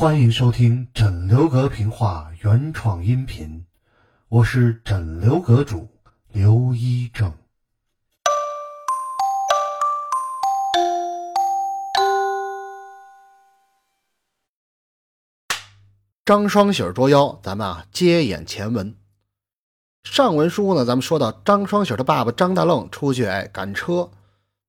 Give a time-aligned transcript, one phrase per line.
[0.00, 3.66] 欢迎收听枕流阁评话原创音频，
[4.28, 5.88] 我是枕流阁主
[6.28, 7.34] 刘一正。
[16.24, 18.94] 张双喜捉妖，咱们啊接演前文。
[20.04, 24.12] 上文书呢，咱们说到张双喜的爸爸张大愣出去哎赶车，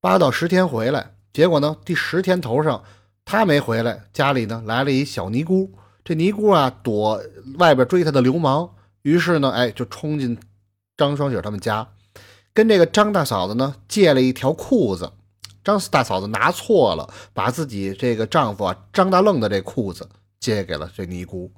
[0.01, 2.83] 八到十天回来，结果呢第十天头上
[3.31, 5.71] 他没回来，家里呢来了一小尼姑。
[6.03, 7.21] 这尼姑啊躲
[7.59, 8.67] 外边追他的流氓，
[9.03, 10.35] 于是呢哎就冲进
[10.97, 11.87] 张双喜他们家，
[12.55, 15.11] 跟这个张大嫂子呢借了一条裤子。
[15.63, 20.09] 张大嫂子拿错了，把自己这个丈夫啊张大愣的这裤子
[20.39, 21.51] 借给了这尼姑。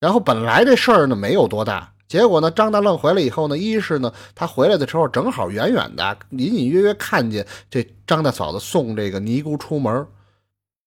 [0.00, 1.92] 然后本来这事儿呢没有多大。
[2.08, 10.06] 结果呢，张大愣回来以后呢，一是呢，他回来的时候正好远远的、隐隐约约看见这张大嫂子送这个尼姑出门。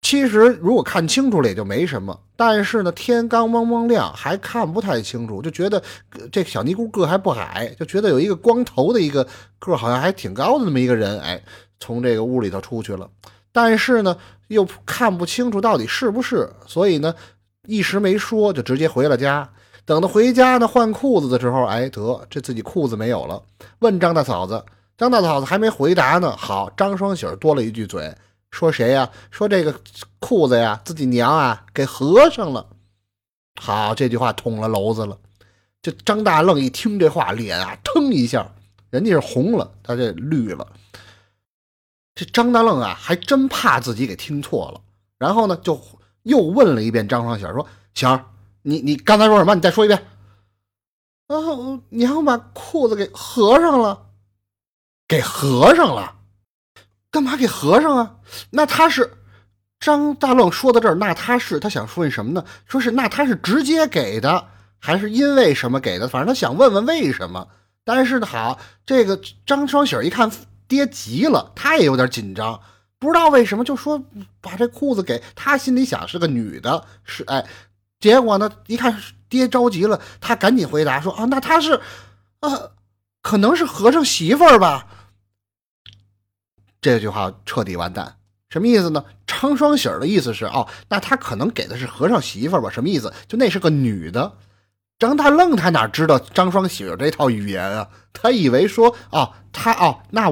[0.05, 5.81] 其实如果看清楚了也就没什么，但是呢，天刚蒙蒙亮还看不太清楚，就觉得
[6.31, 11.41] 这小尼姑个还不矮，就觉得有一个光头的一个个好像还挺高的那么一个人，哎，
[11.79, 13.09] 从这个屋里头出去了。
[13.51, 14.15] 但是呢，
[14.49, 17.15] 又看不清楚到底是不是，所以呢，
[17.65, 19.49] 一时没说，就直接回了家。
[19.85, 23.41] 等他回家呢，换裤子的时候，哎，得这自己裤子没有了。
[23.79, 24.63] 问张大嫂子，
[24.99, 26.37] 张大嫂子还没回答呢。
[26.37, 28.13] 好，张双喜多了一句嘴，
[28.55, 29.11] 说谁呀？
[29.31, 29.81] 说这个
[30.19, 32.65] 裤子呀，自己娘啊给合上了。
[33.59, 35.17] 好，这句话捅了娄子了。
[35.81, 38.49] 这张大愣一听这话，脸啊腾一下，
[38.89, 40.65] 人家是红了，他这绿了。
[42.15, 44.79] 这张大愣啊，还真怕自己给听错了，
[45.17, 45.77] 然后呢，就
[46.23, 48.23] 又问了一遍张双喜，说：“喜儿。”
[48.63, 49.53] 你你刚才说什么？
[49.53, 50.07] 你再说一遍。
[51.27, 51.35] 啊，
[51.89, 54.07] 娘把裤子给合上了，
[55.07, 56.15] 给合上了，
[57.15, 58.15] 干嘛给合上啊？
[58.49, 59.09] 那他是
[59.79, 62.43] 张大愣说到这儿，那他是他想说什么呢？
[62.67, 64.47] 说是那他是直接给的，
[64.79, 66.09] 还是因为什么给的？
[66.09, 67.47] 反正他想问问为什么。
[67.85, 70.29] 但是呢，好，这个张双喜一看
[70.67, 72.59] 爹急了，他也有点紧张，
[72.99, 74.03] 不知道为什么就说
[74.41, 77.45] 把这裤子给他，心里想是个女的，是哎。
[78.01, 78.51] 结果呢？
[78.67, 78.93] 一看
[79.29, 81.79] 爹着急了，他赶紧回答说：“啊，那他是，
[82.41, 82.49] 啊，
[83.21, 84.87] 可能是和尚媳妇儿吧。”
[86.85, 89.03] 这句话彻底完蛋，什么意思呢？
[89.25, 92.69] 张双喜儿的意思是：哦，那他可能给的是和尚媳妇吧？
[92.69, 93.11] 什么意思？
[93.27, 94.33] 就那是个女的。
[94.99, 97.89] 张大愣他哪知道张双喜儿这套语言啊？
[98.13, 100.31] 他以为说：哦，他哦，那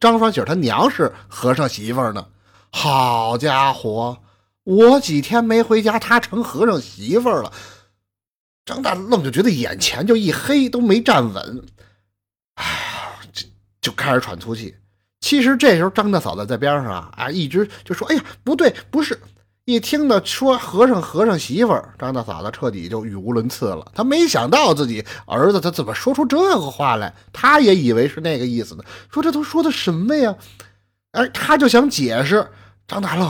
[0.00, 2.26] 张双喜儿他娘是和尚媳妇呢。
[2.72, 4.18] 好家伙！
[4.64, 7.52] 我几天没回家，他成和尚媳妇了。
[8.64, 11.64] 张大愣就觉得眼前就一黑，都没站稳。
[12.54, 13.46] 哎呀，就
[13.80, 14.74] 就开始喘粗气。
[15.26, 19.18] 其实这时候张大嫂子在边上啊，啊，一直就说：“哎呀，不对，不是。”
[19.66, 23.90] 一听到说和尚和尚媳妇，张大嫂子彻底就语无伦次了。
[23.92, 28.84] 他没想到自己儿子他怎么说出这个话来，他也以为是那个意思呢。
[29.12, 30.32] 说这都说的什么呀？
[31.10, 32.48] 哎，他就想解释。
[32.86, 33.28] 张大乐。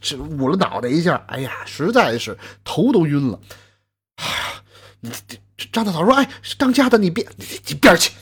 [0.00, 3.38] 这捂了脑袋一下，哎呀，实在是头都晕了。
[4.16, 4.24] 哎
[5.02, 5.12] 呀，
[5.70, 6.26] 张大嫂说：“哎，
[6.58, 8.12] 张家的，你别你一边去。”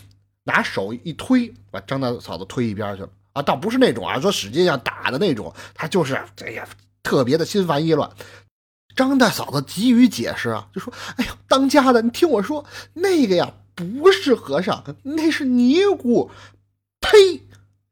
[0.46, 3.08] 拿手一推，把张大嫂子推一边去了。
[3.34, 6.66] 啊，倒不是那种啊，说使劲要打的那种，他就是哎呀，
[7.02, 8.08] 特别的心烦意乱。
[8.94, 12.64] 张大嫂子急于解释啊，就说：“哎呀，当家的，你听我说，
[12.94, 16.30] 那个呀不是和尚，那是尼姑。”
[17.00, 17.42] 呸！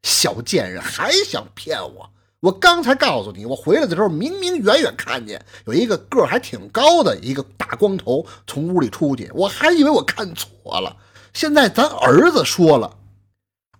[0.01, 2.09] 小贱人，还想骗我？
[2.39, 10.97] 我刚才告诉你，我回来的时候明明远远看见有一个个还挺高的一个大光头从屋里出去，我还以为我看错了。
[11.35, 12.97] 现在咱儿子说了，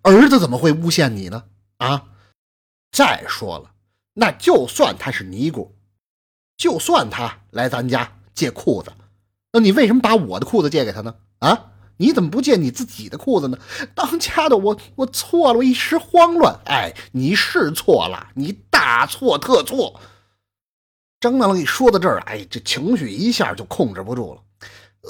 [0.02, 1.46] 儿子怎么会诬陷你呢？
[1.78, 2.04] 啊！
[2.92, 3.72] 再说了，
[4.14, 5.74] 那就算他是尼姑，
[6.58, 8.92] 就算他来咱家借裤子，
[9.54, 11.16] 那你为什么把我的裤子借给他呢？
[11.40, 11.72] 啊！
[11.96, 13.58] 你怎么不借你自己的裤子呢？
[13.96, 16.60] 当家的，我我错了，我一时慌乱。
[16.66, 20.02] 哎，你是错了，你大错特错。
[21.22, 24.42] 张大愣一说到这儿，哎，这情绪一下就控制不住了，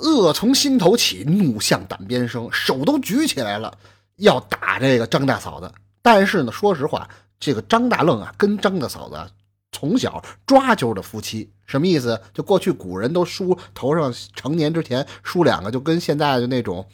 [0.04, 3.78] 恶从心头起，怒向胆边生，手都举起来了，
[4.18, 5.72] 要打这个张大嫂子。
[6.02, 7.10] 但是呢，说实话，
[7.40, 9.18] 这个张大愣啊，跟张大嫂子。
[9.72, 12.22] 从小抓阄的夫妻什么意思？
[12.34, 16.86] 就过去古人都梳头上，成年之前梳两个，就跟现在的那种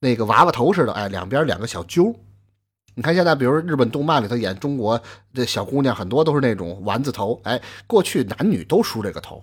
[0.00, 2.14] 那个娃娃头似的，哎，两边两个小揪。
[2.94, 5.00] 你看现在，比如日本动漫里头演中国
[5.32, 9.42] 的小姑娘，很多都是那种丸子头，哎，过去男女都梳这个头。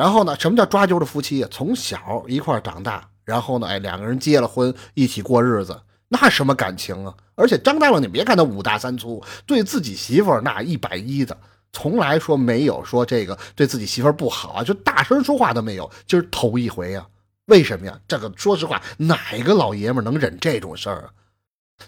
[0.00, 1.48] 然后呢，什么叫抓阄的夫妻啊？
[1.52, 7.14] 从小一块长大，然后呢，哎，两个人结了婚，一起过日子，那什么感情啊？
[7.34, 11.36] 而且张大愣，你别看他五大三粗，对自己媳妇那一百一的。
[11.70, 17.06] 从来说没有说这个对自己媳妇不好，就大声说话都没有，今儿头一回呀。
[17.44, 18.00] 为什么呀？
[18.08, 21.10] 这个说实话，哪个老爷们能忍这种事儿啊？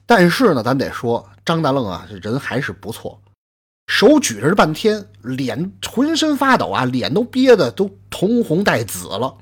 [0.04, 3.18] 但是呢，咱得说张大愣啊，这人还是不错，
[3.92, 9.36] 手举着半天，脸浑身发抖啊，脸都憋得都通红带紫了。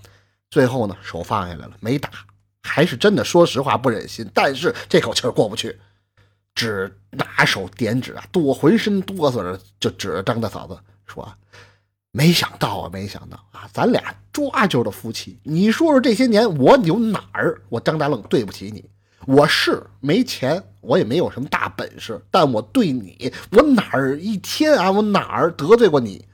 [0.51, 2.11] 最后呢，手放下来了，没打，
[2.65, 5.79] 还是真的说实话不忍心，但是这口气过不去，
[6.53, 10.77] 只拿手点指啊，哆浑身哆嗦着就指着张大嫂子
[11.07, 11.33] 说。
[12.11, 15.39] 没想到啊，没想到啊，咱俩抓阄的夫妻。
[15.45, 17.63] 你说说这些年我有哪儿？
[17.69, 18.85] 我张大愣对不起你。
[19.27, 26.27] 我是没钱，我也没有什么大本事，但我对你，我哪儿一天啊，我哪儿得罪过你？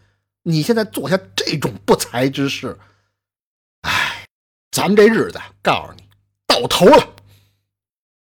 [0.45, 2.79] 你现在做下这种不才之事，
[3.83, 4.25] 哎，
[4.71, 6.05] 咱们这日子告诉你
[6.47, 7.09] 到头了。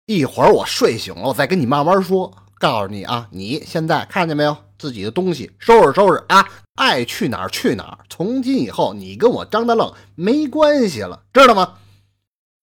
[0.07, 2.33] 一会儿我睡醒了，我再跟你慢慢说。
[2.59, 4.55] 告诉你啊，你现在看见没有？
[4.77, 6.47] 自己的东西收拾收拾啊！
[6.75, 7.99] 爱去哪儿去哪儿。
[8.09, 11.77] 从今以后，你跟我张大愣没关系了，知道吗？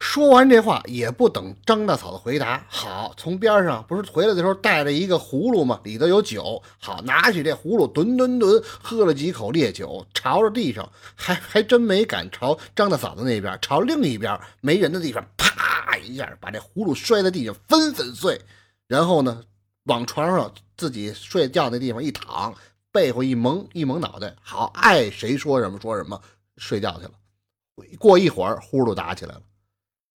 [0.00, 5.80] 说完这话，也不等张大嫂子回答，好，从边上不是回来的时候带着一个葫芦吗？
[5.84, 18.40] 里头有酒，好，拿起这葫芦，吨吨吨喝了几口烈酒，朝着地上，还还真没敢朝张大嫂子那边，朝另一边没人的地方，啪一下把这葫芦摔在地上，纷纷碎。
[18.86, 19.42] 然后呢，
[19.84, 20.52] 往床上。
[20.78, 22.54] 自己睡觉那地方一躺，
[22.92, 26.22] 背后一蒙一蒙脑袋，好爱谁说什么说什么，
[26.56, 27.10] 睡觉去了。
[27.98, 29.40] 过一会儿，呼噜打起来了。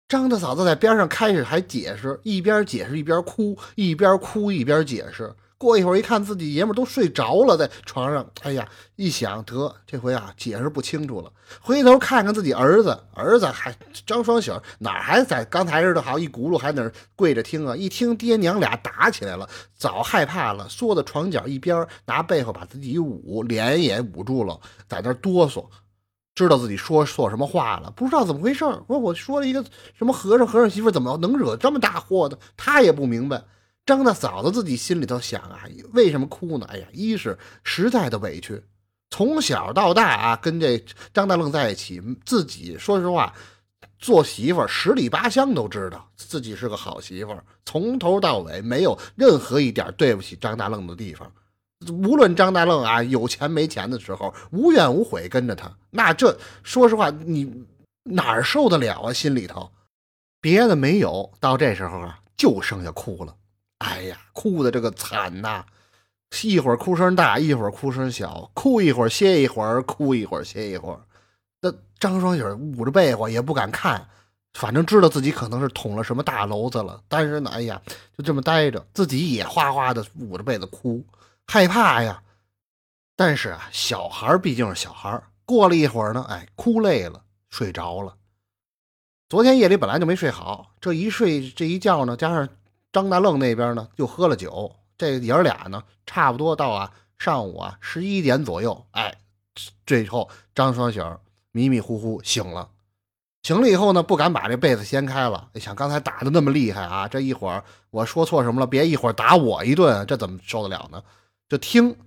[0.09, 5.31] 张大嫂子在边上开始还解释，一边解释一边哭，一边哭一边解释。
[5.55, 8.27] 过一会儿一看，自己爷们都睡着了，在床上。
[8.41, 11.31] 哎呀，一想得这回啊，解释不清楚了。
[11.61, 13.71] 回头看看自己儿子，儿子还
[14.07, 17.75] 张双喜哪还在刚才似的，好一轱辘还在那跪着听啊。
[17.75, 25.63] 一听爹娘俩打起来了，早害怕了，缩到床角一边，拿被子把自己捂，脸也捂住了，在那哆嗦，
[26.45, 28.59] 知道自己说错什么话了，不知道怎么回事。
[28.59, 29.63] 说我说了一个
[29.97, 32.39] 什么和尚，和尚媳妇怎么能惹这么大祸的？
[32.55, 33.43] 他也不明白。
[33.85, 35.63] 张大嫂子自己心里头想啊，
[35.93, 36.65] 为什么哭呢？
[36.69, 38.61] 哎呀，一是实在的委屈，
[39.09, 40.81] 从小到大啊，跟这
[41.13, 43.33] 张大愣在一起，自己说实话，
[43.97, 47.35] 做媳妇十里八乡都知道自己是个好媳妇，
[47.65, 51.29] 从头到尾没有任何一点对不起张大愣的地方。
[51.87, 57.65] 无论张大愣啊有钱没钱的时候，无怨无悔跟着他，那这说实话，你
[58.03, 59.13] 哪儿受得了啊？
[59.13, 59.71] 心里头
[60.41, 63.33] 别的没有，到这时候啊，就剩下哭了。
[63.79, 65.63] 哎呀，哭的这个惨呐！
[66.43, 70.99] 一会儿哭声大，一会儿哭声小，哭一会儿歇一会儿，哭一会儿歇一会儿。
[71.61, 72.43] 那张双喜
[72.77, 74.05] 捂着被窝也不敢看，
[74.53, 77.01] 反正知道自己可能是捅了什么大娄子了。
[77.07, 77.81] 但是呢，哎呀，
[78.17, 81.03] 就这么待着，自己也哗哗的捂着被子哭，
[81.51, 82.21] 害怕呀。
[83.15, 88.15] 但是啊，小孩毕竟是小孩，过了一会儿呢，哎，哭累了，睡着了。
[89.27, 92.47] 昨天夜里本来就没睡好，这一睡这一觉呢，加上。
[92.91, 94.75] 张大愣那边呢，又喝了酒。
[94.97, 99.15] 这爷儿俩呢，差不多到啊上午啊十一点左右，哎，
[99.85, 100.99] 最后张双喜
[101.51, 102.69] 迷迷糊糊醒了。
[103.43, 111.03] 醒了以后呢，不敢把这被子掀开了，想刚才打的那么厉害啊，这一会儿我说错什么了，别一会儿打我一顿，这怎么受得了呢？
[111.49, 111.97] 就听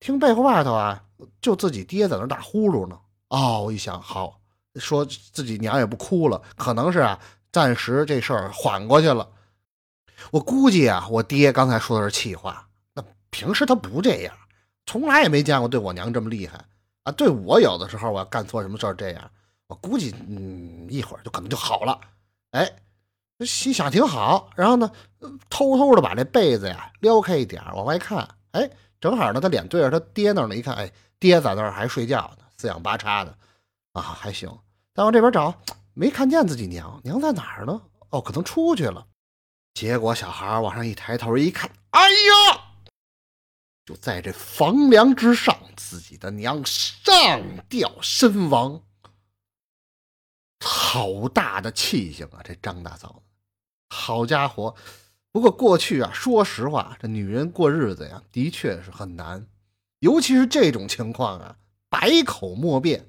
[0.00, 1.04] 听被窝外头啊，
[1.40, 2.98] 就自己爹在那打呼噜呢。
[3.28, 4.40] 哦，我一想，好，
[4.76, 7.20] 说自己娘也不哭了，可能是啊，
[7.52, 9.28] 暂时这事儿缓过去了。
[10.30, 12.66] 我估计啊，我爹刚才说的是气话。
[12.94, 14.34] 那平时他不这样，
[14.86, 16.58] 从来也没见过对我娘这么厉害
[17.02, 17.12] 啊。
[17.12, 19.30] 对我有的时候我干错什么事儿这样，
[19.66, 22.00] 我估计嗯一会儿就可能就好了。
[22.52, 22.70] 哎，
[23.44, 24.48] 心想挺好。
[24.56, 24.90] 然后呢，
[25.50, 28.26] 偷偷的把这被子呀撩开一点往外看。
[28.58, 30.56] 哎，正好呢，他脸对着他爹那儿呢。
[30.56, 33.38] 一看，哎，爹在那儿还睡觉呢，四仰八叉的
[33.92, 34.48] 啊，还行。
[34.94, 35.54] 再往这边找，
[35.94, 37.80] 没看见自己娘，娘在哪儿呢？
[38.10, 39.06] 哦，可能出去了。
[39.74, 42.64] 结果小孩往上一抬头一看，哎呀！
[43.86, 47.04] 就在这房梁之上，自己的娘上
[47.68, 48.82] 吊身亡。
[50.60, 52.40] 好大的气性啊！
[52.42, 53.22] 这张大嫂，
[53.88, 54.74] 好家伙！
[55.30, 59.46] 不过过去啊，说实话，这女人过日子呀，的确是很难，
[60.00, 61.56] 尤其是这种情况啊，
[61.88, 63.08] 百口莫辩。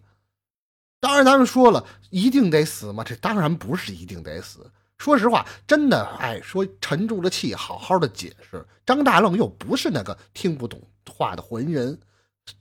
[0.99, 3.03] 当然，咱们说了一定得死吗？
[3.05, 4.69] 这当然不是一定得死。
[4.97, 8.65] 说实话，真的，哎，说沉住了气，好好的解释。
[8.85, 11.97] 张大愣又不是那个听不懂话的浑人，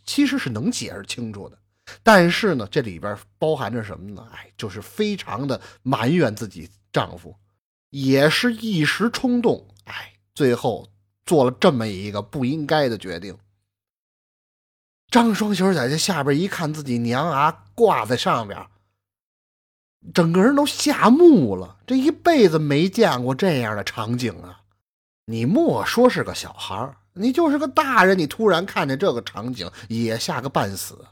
[0.05, 1.59] 其实是能解释清楚的。
[2.05, 4.25] 但是呢，这里边包含着什么呢？
[4.33, 7.35] 哎，就是非常的埋怨自己丈夫，
[7.91, 10.89] 也是一时冲动，哎，最后
[11.25, 13.39] 做了这么一个不应该的决定。
[15.11, 18.67] 张双喜在这下边一看，自己娘啊挂在上边，
[20.13, 21.79] 整个人都吓木了。
[21.87, 24.63] 这一辈子没见过这样的场景啊！
[25.25, 31.07] 你莫说是个小孩你就是个大人，你突然看见这个场景也吓个半死。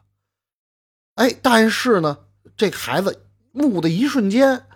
[1.15, 4.67] 哎，但是呢，这孩子木的一瞬间，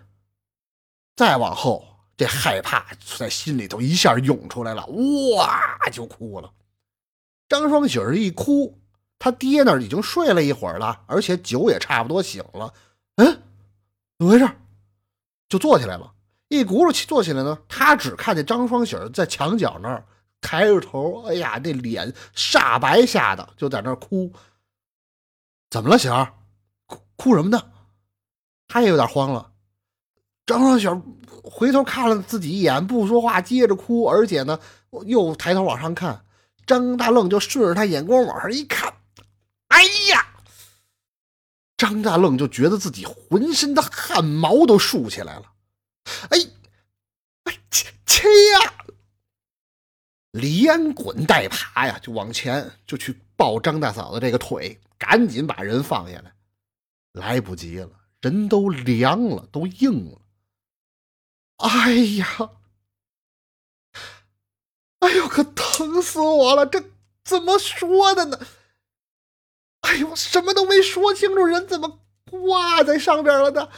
[1.15, 1.90] 再往后，
[2.21, 2.85] 这害怕
[3.19, 6.53] 在心里头一下涌出来了，哇，就哭了。
[7.49, 8.79] 张双喜儿一哭。
[9.19, 12.75] 他爹那儿已经睡了一会儿了，而且酒也差不多醒了。
[13.17, 13.33] 嗯，
[14.19, 14.47] 怎么回事？
[15.49, 16.13] 就坐起来了，
[16.49, 17.59] 一鼓噜起坐起来呢。
[17.67, 20.05] 他只看见张双喜儿在墙角那儿
[20.43, 24.31] 抬着头，哎呀，那脸煞白，吓得就在那哭。
[25.71, 26.35] 怎么了，喜儿？
[26.85, 27.73] 哭哭什么呢？
[28.69, 29.51] 他也有点慌了。
[30.51, 30.89] 张双喜
[31.45, 34.59] 回头看了自己一眼，不说话，接着哭，而且呢，
[35.07, 36.25] 又抬头往上看。
[36.67, 38.93] 张大愣就顺着他眼光往上一看。
[39.69, 40.27] 哎呀！
[41.77, 45.53] 张大愣就觉得自己浑身的汗毛都竖起来了。
[46.31, 46.39] 哎，
[47.45, 48.75] 哎，切切呀！
[50.33, 56.33] 连滚带爬呀，就往前就去抱张大嫂的这个腿，赶紧把人放下来。
[57.13, 57.89] 来不及了，
[58.21, 60.20] 人都凉了，都硬了。
[61.61, 62.51] 哎呀！
[65.01, 66.67] 哎呦，可疼死我了！
[66.67, 66.83] 这
[67.25, 68.39] 怎么说的呢？
[69.81, 72.01] 哎呦，什么都没说清楚，人怎么
[72.31, 73.69] 挂在上边了呢？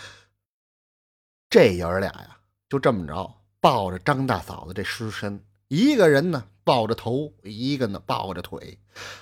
[1.49, 8.79] 这爷儿俩呀，就这么着抱着张大嫂子这尸身，一个人呢抱着头，一个呢抱着腿。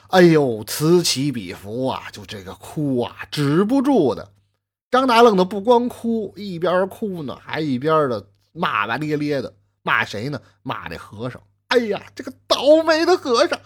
[0.09, 4.33] 哎呦，此起彼伏啊，就这个哭啊，止不住的。
[4.91, 10.41] 张大愣的不光哭，一边哭呢，还一边的骂骂咧咧的，骂谁呢？
[10.63, 11.43] 骂这和尚。
[11.69, 13.61] 哎呀，这个倒霉的和尚！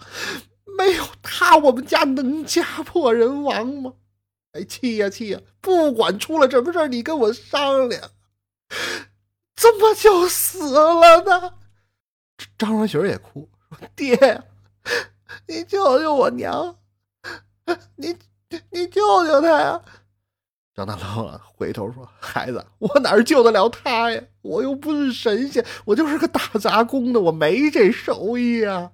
[0.77, 3.93] 没有他，我们家能家破人亡吗？
[4.51, 5.39] 哎，气呀气呀！
[5.59, 8.11] 不管出了什么事你跟我商量。
[9.55, 11.53] 怎么就死了呢？
[12.57, 14.43] 张双喜也哭说：“爹，
[15.47, 16.77] 你救救我娘！
[17.95, 18.15] 你
[18.69, 19.81] 你救救他呀！”
[20.75, 24.21] 张大愣啊回头说：“孩子，我哪救得了他呀？
[24.41, 28.91] 我又不是神仙，我就是个打杂工的，我没这手艺呀。”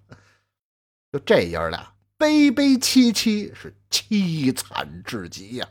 [1.11, 5.67] 就这爷俩悲悲戚戚，是凄惨至极呀！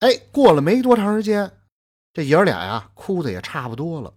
[0.00, 1.50] 哎，过了没多长时间，
[2.12, 4.14] 这爷俩呀哭的也差不多了。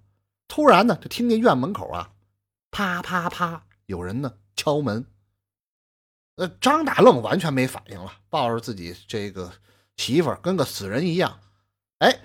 [0.50, 2.12] 突然呢，就听见院门口啊，
[2.72, 5.06] 啪啪啪，有人呢敲门。
[6.36, 9.52] 呃，张大愣完全没反应了，抱着自己这个
[9.98, 11.40] 媳妇儿，跟个死人一样。
[12.00, 12.20] 哎，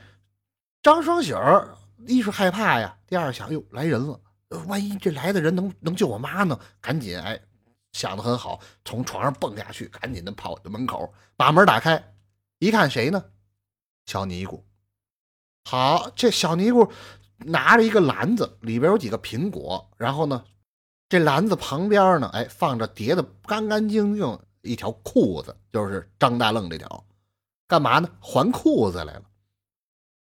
[0.82, 4.20] 张双喜儿一是害怕呀，第二想，哟，来人了。
[4.66, 6.58] 万一这来的人能能救我妈呢？
[6.80, 7.40] 赶紧哎，
[7.92, 12.12] 想的很好，从床上蹦下去，赶紧的跑到门口，把门打开，
[12.58, 13.24] 一看谁呢？
[14.06, 14.66] 小尼姑。
[15.64, 16.90] 好，这小尼姑
[17.36, 20.44] 拿着一个篮子，里边有几个苹果，然后呢，
[21.08, 27.04] 这篮子旁边呢，哎，放着叠的干干净净一条裤子，就是张大愣这条，
[27.70, 28.10] 干嘛呢？
[28.20, 29.22] 还裤子来了。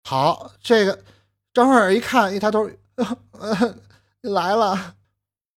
[0.03, 1.03] 好，这个
[1.51, 2.69] 张二一看，一抬头。
[4.21, 4.95] 来了，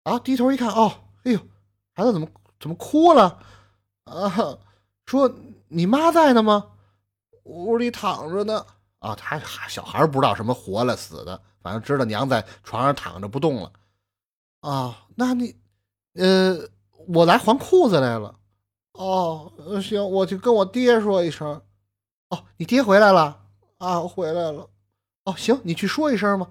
[0.04, 0.18] 啊！
[0.20, 0.90] 低头一看，哦，
[1.24, 1.38] 哎呦，
[1.94, 2.26] 孩子怎么
[2.58, 3.38] 怎么哭了？
[4.04, 4.58] 啊，
[5.04, 5.30] 说
[5.68, 6.70] 你妈在呢吗？
[7.42, 8.64] 屋里躺着呢。
[9.00, 13.70] 啊，他小孩不知道什么活了死的，反正知道娘在床上躺着不动了。
[14.60, 15.54] 啊，那你，
[16.14, 16.58] 呃，
[17.06, 18.34] 我来还裤子来了。
[18.92, 19.52] 哦，
[19.82, 21.62] 行，我就跟我爹说一声。
[22.30, 23.42] 哦，你爹回来了？
[23.78, 24.70] 啊，回来了。
[25.24, 26.48] 哦，行，你去说一声吧。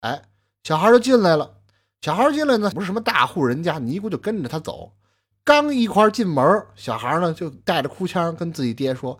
[0.00, 0.22] 哎。
[0.64, 1.58] 小孩就进来了，
[2.00, 4.96] 小孩进来呢，不是什么大户人家，尼姑就跟着他走。
[5.44, 9.16] 刚一块进门，小孩呢就带着哭腔跟自己爹说：“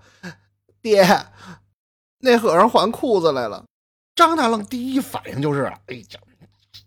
[0.83, 1.07] 爹，
[2.19, 3.65] 那和尚换裤子来了。”
[4.17, 6.21] 张大愣第一反应就是：“哎呀，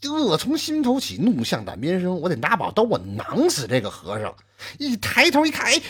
[0.09, 4.35] 恶从心头起，怒向胆边生，我得拿把刀，我囊死这个和尚！”
[4.77, 5.81] 一抬头一看，哎，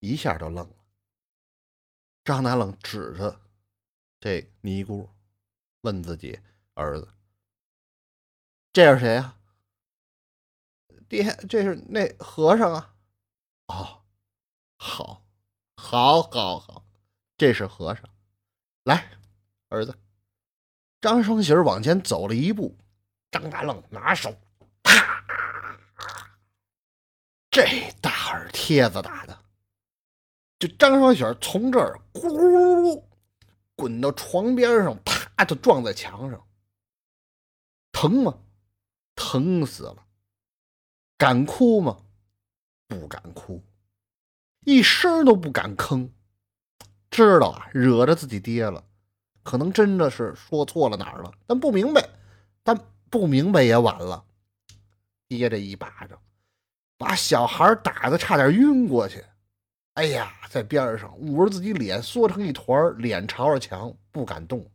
[0.00, 0.74] 一下就愣了。
[2.24, 3.40] 张大愣指着
[4.20, 5.10] 这尼姑，
[5.80, 6.38] 问自己
[6.74, 7.08] 儿子。
[8.72, 9.36] 这是谁呀？
[11.08, 12.94] 爹，这是那和尚啊！
[13.66, 14.02] 哦，
[14.78, 15.22] 好，
[15.76, 16.86] 好，好，好，
[17.36, 18.08] 这是和尚。
[18.84, 19.10] 来，
[19.68, 19.98] 儿子，
[21.00, 22.78] 张双喜往前走了一步，
[23.30, 24.34] 张大愣拿手，
[24.82, 25.24] 啪！
[27.50, 29.41] 这大耳贴子打的，
[30.62, 33.02] 就张双喜从这儿咕噜噜
[33.74, 36.40] 滚到床边上，啪就撞在墙上，
[37.90, 38.38] 疼吗？
[39.16, 39.96] 疼死了，
[41.18, 41.98] 敢哭吗？
[42.86, 43.60] 不敢哭。
[44.64, 46.08] 一声都不敢吭，
[47.10, 48.84] 知道啊，惹着自己爹了，
[49.42, 52.08] 可能真的是说错了哪儿了，但不明白，
[52.62, 52.78] 但
[53.10, 54.24] 不明白也晚了。
[55.26, 56.16] 爹这一巴掌，
[56.96, 59.24] 把小孩打的差点晕过去。
[59.94, 64.66] 哎呀，在边上捂着自己脸，缩成一团，脸朝着墙，不敢动。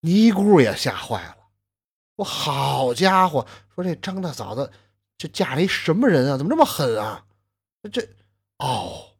[0.00, 1.36] 尼姑也吓坏了，
[2.16, 4.72] 我好家伙，说这张大嫂子
[5.18, 6.38] 这嫁了一什么人啊？
[6.38, 7.26] 怎么这么狠啊？
[7.92, 8.00] 这
[8.58, 9.10] 哦，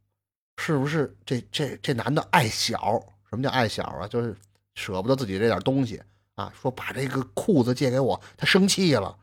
[0.57, 2.99] 是不是这这这男的爱小？
[3.29, 4.09] 什么叫爱小啊？
[4.09, 4.35] 就是
[4.75, 6.03] 舍不得自己这点东西
[6.37, 6.51] 啊。
[6.59, 9.19] 说把这个裤子借给我，他生气了。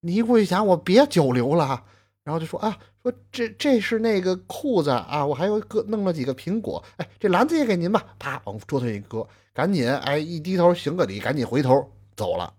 [0.00, 1.84] 尼姑一想，我别久留了，
[2.22, 8.14] 然后就说啊，说这这是那个裤子啊，我还有个弄了几个苹果，哎，这篮子也给您吧。
[8.18, 12.54] 啪，往桌子上一搁，赶紧哎一低头行个礼，赶紧回头走了。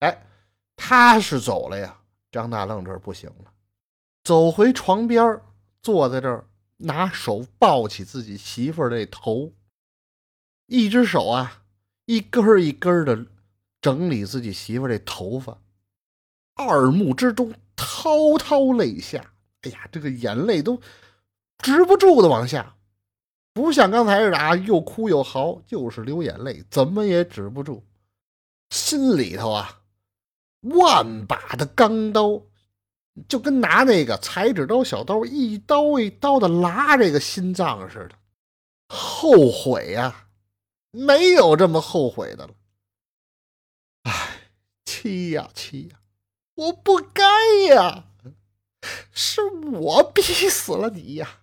[0.00, 0.26] 哎，
[0.76, 1.98] 他是走了呀，
[2.30, 3.52] 张大愣这不行了，
[4.24, 5.40] 走回床边
[5.80, 6.44] 坐在这儿，
[6.76, 9.52] 拿手抱起自己媳妇儿这头，
[10.66, 11.62] 一只手啊
[12.04, 13.26] 一根一根的
[13.80, 15.58] 整理自己媳妇儿这头发。
[16.54, 20.80] 二目之中滔滔泪下，哎呀，这个眼泪都
[21.58, 22.74] 止不住的往下，
[23.52, 27.84] 不像刚才似的啊，又哭又嚎，就是流眼泪，怎么也止不住。
[28.70, 29.80] 心里头啊，
[30.62, 32.42] 万把的钢刀，
[33.28, 38.16] 就跟拿那个裁纸刀小刀一刀一刀的拉这个心脏似的。
[38.88, 40.28] 后悔呀，
[40.90, 42.54] 没有这么后悔的了。
[44.04, 44.50] 哎，
[44.84, 45.96] 气呀气呀！
[46.54, 47.24] 我不该
[47.68, 48.04] 呀，
[49.12, 51.40] 是我逼死了你呀！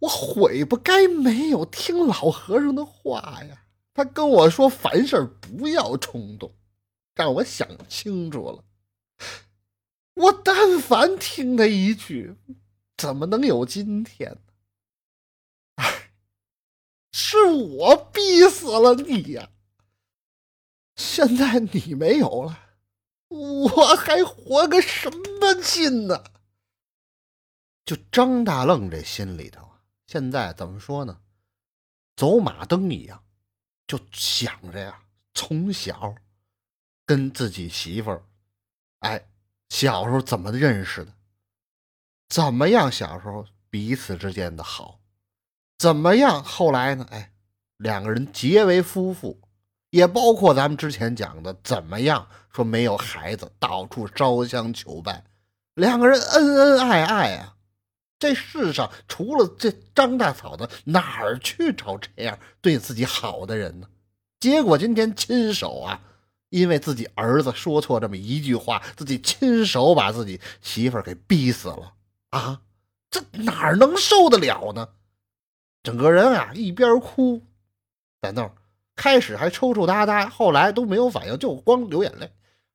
[0.00, 3.64] 我悔不该没有听老和尚的话呀。
[3.94, 6.54] 他跟我说凡事不要冲动，
[7.14, 8.64] 让我想清楚了。
[10.14, 12.36] 我但凡听他一句，
[12.96, 14.40] 怎么能有今天呢？
[15.76, 16.10] 哎，
[17.12, 19.50] 是我逼死了你呀！
[20.96, 22.61] 现在你没有了。
[23.32, 26.24] 我还活个什么劲呢？
[27.84, 31.20] 就张大愣这心里头啊，现在怎么说呢？
[32.14, 33.24] 走马灯一样，
[33.86, 35.02] 就想着呀，
[35.34, 36.14] 从小
[37.06, 38.22] 跟自己媳妇儿，
[39.00, 39.28] 哎，
[39.70, 41.14] 小时候怎么认识的？
[42.28, 42.92] 怎么样？
[42.92, 45.00] 小时候彼此之间的好，
[45.78, 46.44] 怎么样？
[46.44, 47.06] 后来呢？
[47.10, 47.32] 哎，
[47.78, 49.40] 两个人结为夫妇。
[49.92, 55.22] 也包括咱们之前讲的，怎么样说没有孩子，到处烧香求拜，
[55.74, 57.54] 两个人恩恩爱爱啊！
[58.18, 63.88] 这世上除了这张大嫂子，哪儿去找这样对自己好的人呢？
[64.40, 66.00] 结果今天亲手啊，
[66.48, 71.92] 因为自己儿子说错这么一句话，自己亲手把自己媳妇给逼死了
[72.30, 72.62] 啊！
[73.10, 74.88] 这哪能受得了呢？
[75.82, 77.42] 整个人啊，一边哭，
[78.22, 78.54] 在那儿。
[78.94, 82.30] 开始还抽抽搭搭，后来都没有反应，就光流眼泪，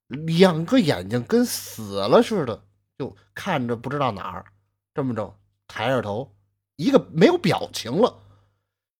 [0.07, 2.63] 两个眼睛跟死了似的，
[2.97, 4.45] 就看着不知道哪儿。
[4.93, 6.35] 这么着，抬着头，
[6.75, 8.17] 一个没有表情了。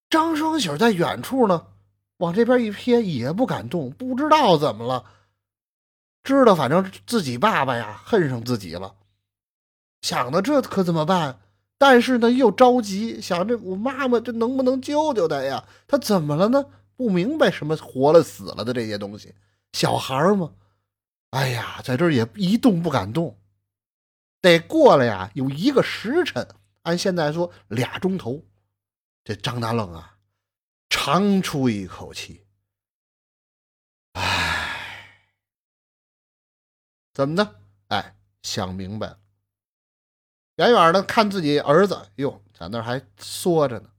[0.10, 1.68] 张双喜在远处呢，
[2.18, 5.04] 往这边一瞥，也不敢动，不知道怎么了。
[6.24, 8.96] 知道，反正自己爸爸呀，恨上自己了。
[10.02, 11.40] 想的这可怎么办？
[11.80, 15.64] 但是呢，又着急，想着我妈妈这能不能救救他呀？
[15.88, 16.66] 他怎么了呢？
[16.98, 19.34] 不明白什么活了死了的这些东西，
[19.72, 20.54] 小孩吗？
[21.30, 23.40] 哎呀，在这儿也一动不敢动，
[24.42, 26.48] 得过了呀，有一个时辰，
[26.82, 28.44] 按现在说俩钟头。
[29.24, 30.18] 这张大愣啊，
[30.90, 32.46] 长出一口气，
[34.14, 35.20] 哎，
[37.14, 37.60] 怎么的？
[37.90, 39.20] 哎，想明白了。
[40.56, 43.92] 远远的看自己儿子，哟，在那还缩着呢，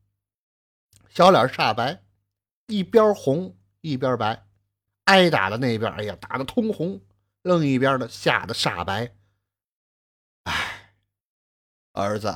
[1.10, 2.02] 小脸煞白。
[2.68, 4.46] 一边红一边白，
[5.04, 7.00] 挨打的那边，哎呀，打的通红；
[7.42, 9.14] 另一边呢，吓得煞白。
[10.44, 10.92] 哎，
[11.92, 12.34] 儿子，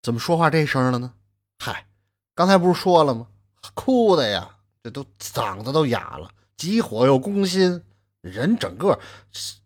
[0.00, 1.14] 怎么说话这声了呢？
[1.58, 1.88] 嗨，
[2.36, 3.26] 刚才不是说了吗？
[3.74, 7.82] 哭的呀，这都嗓子都哑了，急火又攻心，
[8.20, 9.00] 人整个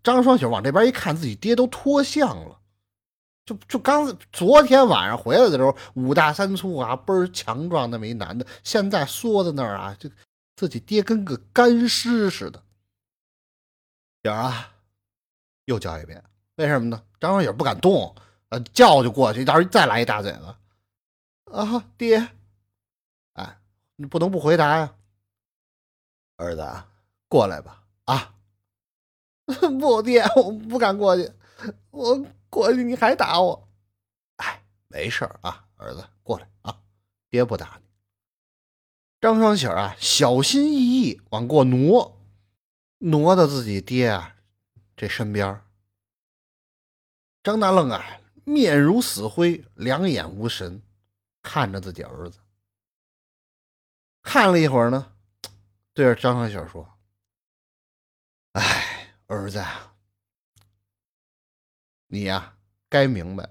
[0.03, 2.61] 张双喜往这边一看，自己爹都脱相了。
[3.49, 10.11] 就就刚昨天晚上回来的时候，五大三粗啊，倍儿强壮那么一男的，现在缩在那儿啊，就
[10.55, 12.63] 自己爹跟个干尸似的。
[14.21, 14.75] 点儿啊，
[15.65, 16.23] 又叫一遍，
[16.57, 17.03] 为什么呢？
[17.19, 18.15] 张双喜不敢动，
[18.51, 20.59] 呃，叫就过去，到时候再来一大嘴巴。
[21.51, 22.29] 啊，爹，
[23.33, 23.59] 哎，
[23.97, 24.95] 你不能不回答呀，
[26.37, 26.85] 儿子，
[27.29, 27.83] 过来吧。
[28.05, 28.35] 啊，
[29.81, 31.33] 不，爹，我不敢过去，
[31.91, 32.27] 我。
[32.51, 33.69] 过去你还打我，
[34.37, 36.81] 哎没事儿啊，儿子，过来啊，
[37.29, 37.89] 爹不打你。
[39.21, 42.21] 张双喜啊，小心翼翼往过挪，
[42.99, 44.37] 挪到自己爹啊
[44.97, 45.61] 这身边。
[47.43, 50.83] 张大愣啊，面如死灰，两眼无神，
[51.43, 52.41] 看着自己儿子。
[54.23, 55.13] 看了一会儿呢，
[55.95, 56.99] 对着张双喜说
[58.53, 59.88] ：“哎，儿子啊，
[62.09, 63.49] 你呀，该明白。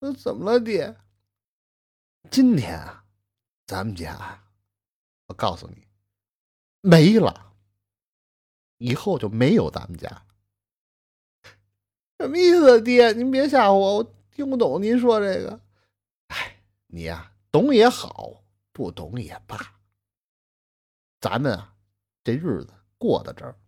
[0.00, 0.96] 那怎么了，爹？
[2.30, 3.04] 今天啊，
[3.66, 4.44] 咱们家……”
[5.26, 5.86] 我告诉你，
[6.80, 7.54] 没了，
[8.78, 10.26] 以后就没有咱们家。
[12.18, 13.12] 什么意思，爹？
[13.12, 15.60] 您别吓唬我，我听不懂您说这个。
[16.28, 19.78] 哎，你呀，懂也好，不懂也罢。
[21.20, 21.76] 咱们啊，
[22.24, 23.60] 这日子过到这儿，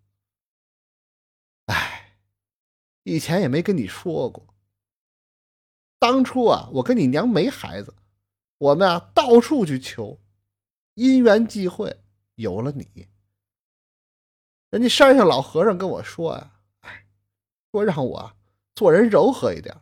[1.66, 2.16] 哎，
[3.02, 4.46] 以前也没跟你说过。
[5.98, 7.94] 当初啊，我跟你娘没孩子，
[8.58, 10.18] 我们啊到处去求。
[10.94, 12.02] 因缘际会，
[12.34, 13.08] 有了你。
[14.70, 17.06] 人家山上老和尚跟我说呀：“哎，
[17.70, 18.36] 说让我
[18.74, 19.80] 做人柔和一点，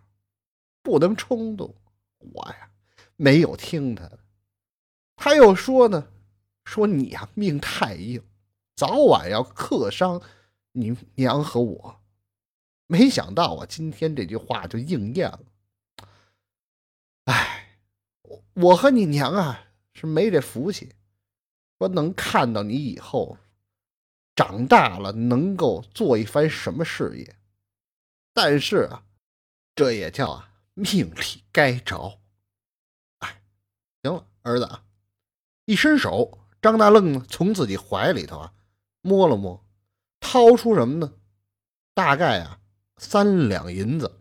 [0.83, 1.75] 不能冲动。”
[2.19, 2.71] 我呀，
[3.17, 4.19] 没有听他的。
[5.17, 6.13] 他又说呢
[6.65, 8.23] ：“说你呀，命太硬，
[8.77, 10.23] 早晚要克伤
[10.73, 11.98] 你娘和我。”
[12.89, 15.41] 没想到啊，今天这句话就应验了。
[17.25, 17.79] 哎，
[18.55, 20.95] 我和你娘啊，是没这福气。
[21.79, 23.39] 说能看到你以后
[24.35, 27.37] 长大了，能够做一番什么事业，
[28.33, 29.05] 但是啊，
[29.77, 32.19] 这也叫啊命里该着。
[33.19, 33.43] 哎，
[34.03, 34.83] 行了，儿子啊，
[35.67, 38.55] 一伸手，张大愣呢从自己怀里头啊
[39.03, 39.65] 摸了摸，
[40.19, 41.13] 掏出什么呢？
[41.95, 42.61] 大概啊
[42.99, 44.21] 三两银子。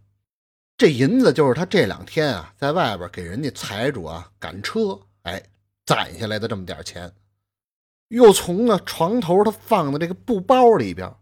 [0.77, 5.41] 这银子就是他这两天啊在外边给人家财主啊赶车，哎
[5.85, 7.11] 攒下来的这么点钱。
[8.09, 11.13] 又从那床头他放的这个布包里边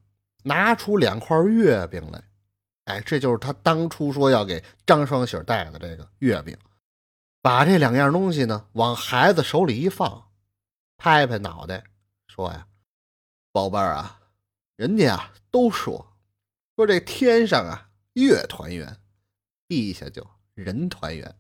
[0.44, 2.24] 拿出两块月饼来，
[2.84, 6.56] 哎，这就是他当初说要给张双喜带的这个月饼。
[7.42, 10.30] 把这两样东西呢往孩子手里一放，
[10.98, 11.84] 拍拍脑袋
[12.28, 12.68] 说呀
[13.54, 14.20] ：“宝贝儿啊，
[14.76, 16.15] 人家啊都说
[16.76, 19.02] 说这天上啊月团圆，
[19.68, 21.38] 地下就人团圆。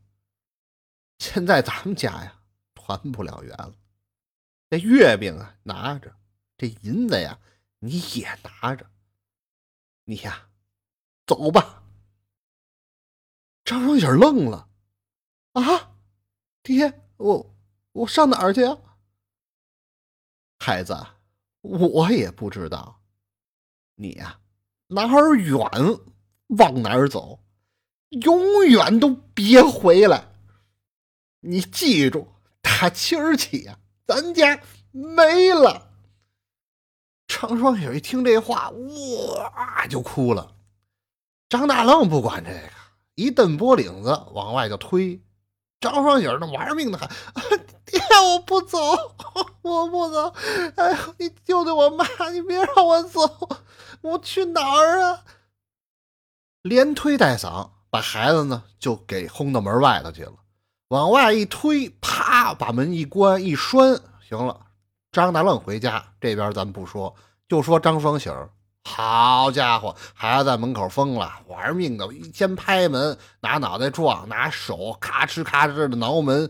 [1.19, 2.41] 现在咱们家呀
[2.74, 3.76] 团不了圆了。”
[4.69, 6.10] 这月饼啊，拿着；
[6.58, 7.39] 这银子呀，
[7.80, 8.89] 你也拿着。
[10.06, 10.50] 你呀，
[11.26, 11.84] 走吧。
[13.63, 14.69] 张双喜愣了
[15.54, 15.95] ：“啊，
[16.62, 17.56] 爹，我
[17.91, 18.78] 我上哪儿去啊？”
[20.60, 20.95] 孩子，
[21.62, 23.02] 我也不知道。
[23.95, 24.41] 你呀，
[24.88, 25.58] 哪儿远
[26.48, 27.39] 往哪儿走，
[28.10, 30.32] 永远都别回来。
[31.41, 32.28] 你记住，
[32.62, 33.80] 打今儿起呀。
[34.08, 34.60] 咱家
[34.91, 35.89] 没了。
[37.28, 40.56] 张双喜一听这话，哇就哭了。
[41.50, 42.69] 张大愣不管这个，
[43.15, 45.19] 一蹬脖领子往外就推。
[45.80, 47.10] 张双喜那玩命的喊
[47.86, 48.00] ：“爹，
[48.34, 48.80] 我不走，
[49.62, 50.34] 我不走！
[50.76, 52.06] 哎呦，你救救我妈！
[52.32, 53.21] 你别让我走，
[54.02, 55.24] 我去哪儿啊？”
[56.63, 60.34] 连推带搡，把孩子呢就给轰到门外头去了。
[60.89, 64.60] 往外一推，啪，把门一关一拴，行了。
[65.12, 67.15] 张大愣回家，这边咱不说，
[67.48, 68.50] 就说张双喜儿。
[68.88, 76.50] 好家伙，孩子在门口疯了，玩命的，先拍门，拿脑袋撞，拿手咔哧咔哧的挠门，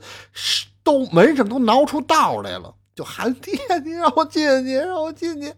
[0.85, 5.53] 都门上都挠出道来了，就喊爹，你让我进去，让我进去，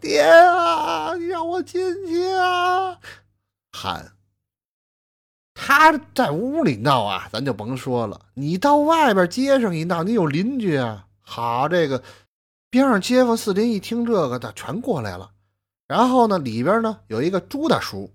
[0.00, 2.96] 爹啊，你让我进去啊，
[3.72, 4.12] 喊。
[5.52, 8.18] 他在屋里闹啊，咱就甭说了。
[8.34, 11.06] 你到外边街上一闹，你有邻居啊。
[11.20, 12.02] 好，这个
[12.70, 15.32] 边上街坊四邻一听这个的，全过来了。
[15.88, 18.10] 然后呢，里边呢有一个朱大叔，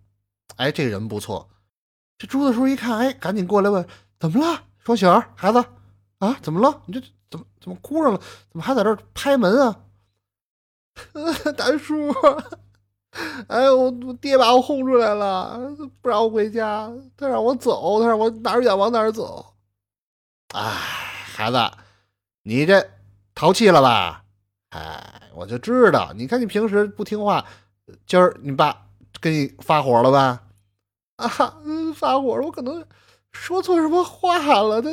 [0.56, 1.50] 哎，这人不错。
[2.18, 3.86] 这朱大叔一看，哎，赶紧过来问：
[4.18, 4.64] 怎么了？
[4.80, 5.64] 双喜儿，孩子
[6.26, 6.82] 啊，怎么了？
[6.86, 8.18] 你这怎么怎么哭上了？
[8.18, 9.80] 怎么还在这拍门啊？
[11.58, 12.14] 大叔。
[13.48, 15.58] 哎呦，我爹把我轰出来了，
[16.02, 19.54] 不让我回家，他让我走，他让我哪儿远往哪儿走。
[20.54, 21.58] 哎，孩子，
[22.44, 22.90] 你这
[23.34, 24.24] 淘气了吧？
[24.72, 27.46] 哎，我就知道，你看你平时不听话，
[28.06, 28.88] 今儿你爸
[29.22, 30.44] 跟你发火了吧？
[31.16, 31.28] 啊，
[31.96, 32.86] 发火了，我可能
[33.32, 34.82] 说错什么话了。
[34.82, 34.90] 他，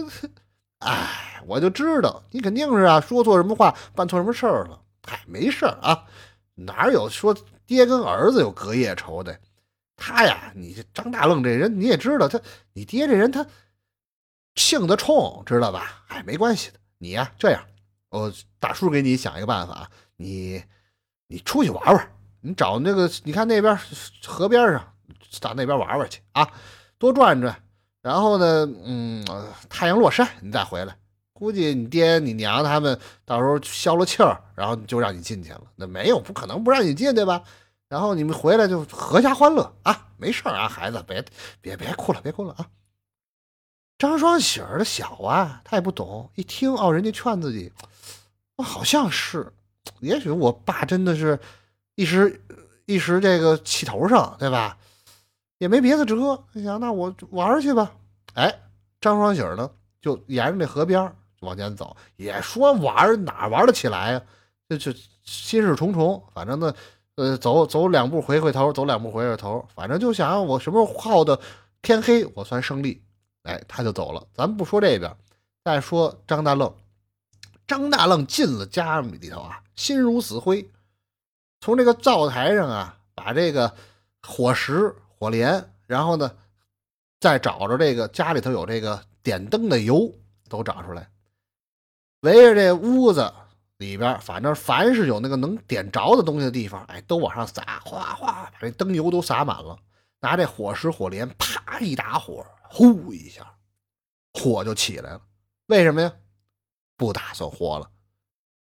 [0.82, 4.80] 哎，我就知道你肯定是啊，说错什么话，办错什么事儿了。
[5.02, 6.04] 哎，没事儿啊，
[6.54, 7.36] 哪有说。
[7.64, 9.38] 爹跟儿子有隔夜仇的，
[9.96, 12.38] 他呀，你这张大愣这人你也知道，他
[12.74, 13.46] 你爹这人他
[14.56, 16.04] 性子冲，知道吧？
[16.08, 17.64] 哎，没关系的，你呀这样，
[18.10, 20.62] 我大叔给你想一个办法，你
[21.28, 23.78] 你出去玩玩，你找那个，你看那边
[24.26, 24.92] 河边上，
[25.40, 26.46] 到那边玩玩去啊，
[26.98, 27.56] 多转转。
[28.02, 29.24] 然后呢，嗯，
[29.68, 30.96] 太阳落山你再回来，
[31.32, 35.62] 估计你爹你娘他们到时候消了气儿，然后就让你进去了。
[35.76, 37.42] 那没有不可能不让你进，对吧？
[37.88, 41.24] 然后你们回来就阖家欢乐啊，没事啊，孩子，别
[41.60, 42.66] 别别哭了，别哭了啊。
[43.98, 47.70] 张双喜儿的小啊，他也不懂，一听哦，人家劝自己，
[48.56, 49.52] 好像是，
[50.00, 51.38] 也许我爸真的是
[51.94, 52.42] 一时
[52.86, 54.76] 一时这个气头上，对吧？
[55.62, 57.92] 也没别的辙，你想那我玩去吧。
[58.34, 58.52] 哎，
[59.00, 59.70] 张双喜呢，
[60.00, 64.22] 就沿着那河边往前走，也说玩哪玩得起来呀？
[64.68, 66.74] 就就心事重重，反正呢。
[67.14, 71.38] 呃，走走两步回回头，走两步回回头，反正就想我什么时候耗的
[71.80, 73.00] 天黑，我算胜利。
[73.44, 74.26] 哎，他就走了。
[74.34, 75.14] 咱不说这边，
[75.62, 76.74] 再说张大愣。
[77.68, 80.68] 张大愣进了家里头啊，心如死灰。
[81.60, 83.72] 从这个灶台上啊，把这个
[84.22, 86.36] 火石、火镰，然后呢，
[87.20, 90.12] 再找着这个家里头有这个点灯的油，
[90.48, 91.08] 都找出来，
[92.22, 93.32] 围着这屋子。
[93.76, 99.78] 里边反正凡是有那个能点着的东西的地方，哎，都往上撒，哗哗，把这灯油都撒满了。
[100.18, 103.46] 拿这火石火镰，啪一打火，呼一下，
[104.32, 105.20] 火就起来了。
[105.66, 106.12] 为什么呀？
[106.96, 107.88] 不打算活了。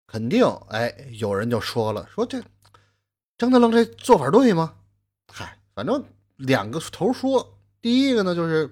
[0.06, 2.44] 肯定，哎，有人就说了，说这
[3.40, 4.76] 张大愣这做法对吗？
[5.32, 6.04] 嗨，反正
[6.46, 7.58] 两个头说。
[7.82, 8.70] 第一个呢，就是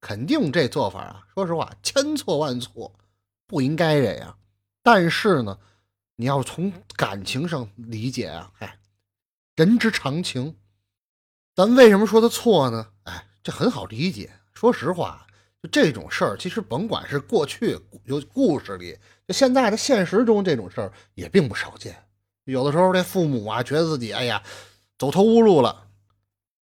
[0.00, 2.92] 肯定这做法啊，说实话，千错万错，
[3.46, 4.36] 不应该这样。
[4.82, 5.58] 但是呢。
[6.16, 8.78] 你要从感情上理解啊，哎，
[9.56, 10.54] 人之常情。
[11.56, 12.88] 咱为什么说他错呢？
[13.04, 14.30] 哎，这很好理解。
[14.52, 15.26] 说实话，
[15.62, 21.96] 就这种事儿，其实甭管是过去有故事里，就现在的现实中，这种事儿也并不少见。
[22.44, 24.42] 有的时候，这父母啊，觉得自己哎呀
[24.98, 25.86] 走投无路了，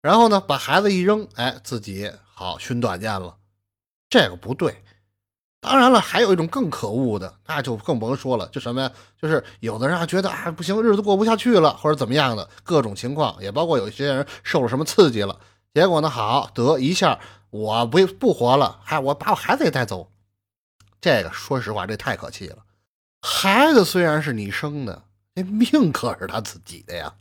[0.06, 3.38] 然后呢，把孩子一扔，哎，自己好寻短见了，
[4.08, 4.84] 这个不对。
[5.60, 8.46] 当然了，还有一种更可恶的，那就更甭说了。
[8.50, 8.92] 就什么呀？
[9.20, 15.40] 就是有的人啊觉得啊不行，日子过不下去了，或者怎么样的各种情况，也包括有一些人受了什么刺激了，
[15.74, 17.18] 结果呢，好得一下，
[17.50, 20.12] 我不不活了，还我把我孩子也带走。
[21.00, 22.58] 这个说实话，这太可气了。
[23.22, 25.02] 孩子虽然是你生的，
[25.34, 27.12] 那命可是他自己的呀。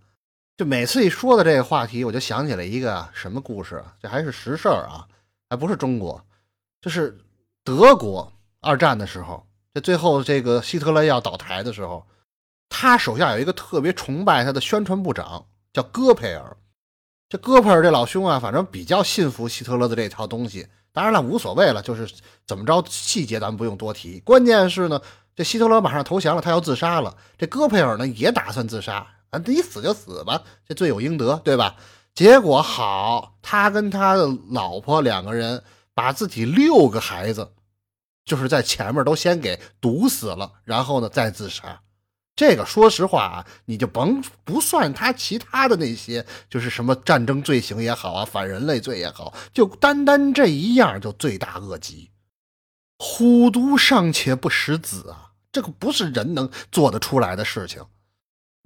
[0.58, 5.08] 就每次一说到这个话题，我就想起来一个什么故事，这还是实事儿啊，
[5.50, 6.26] 还不是中国，
[6.82, 7.18] 就是
[7.64, 8.32] 德国。
[8.62, 12.04] 二战的时候，这最后这个希特勒要倒台的时候，
[12.68, 16.58] 他手下有一个特别崇拜他的宣传部长，叫戈培尔。
[17.30, 20.68] 这戈培尔这老兄啊，反正比较信服希特勒的这套东西。
[20.92, 22.12] 当然了，无所谓了，就是
[22.48, 24.20] 怎么着细节咱们不用多提。
[24.22, 25.00] 关键是呢，
[25.36, 27.16] 这希特勒马上投降了，他要自杀了。
[27.38, 31.76] 这戈培尔呢也打算自杀，啊，你死就死吧，这罪有应得，对吧？
[32.14, 37.52] 结果好，他跟他的老婆两个人把自己六个孩子。
[38.26, 41.80] 就是在前面都先给毒死了，然后呢再自杀。
[42.36, 52.10] 这个说实话啊，你就甭不算他其他的那些，就是什么战争罪行也好啊，反人类罪也好，就单单这一样就罪大恶极。
[52.98, 57.86] 虎毒尚且不食子啊，这个不是人能做得出来的事情。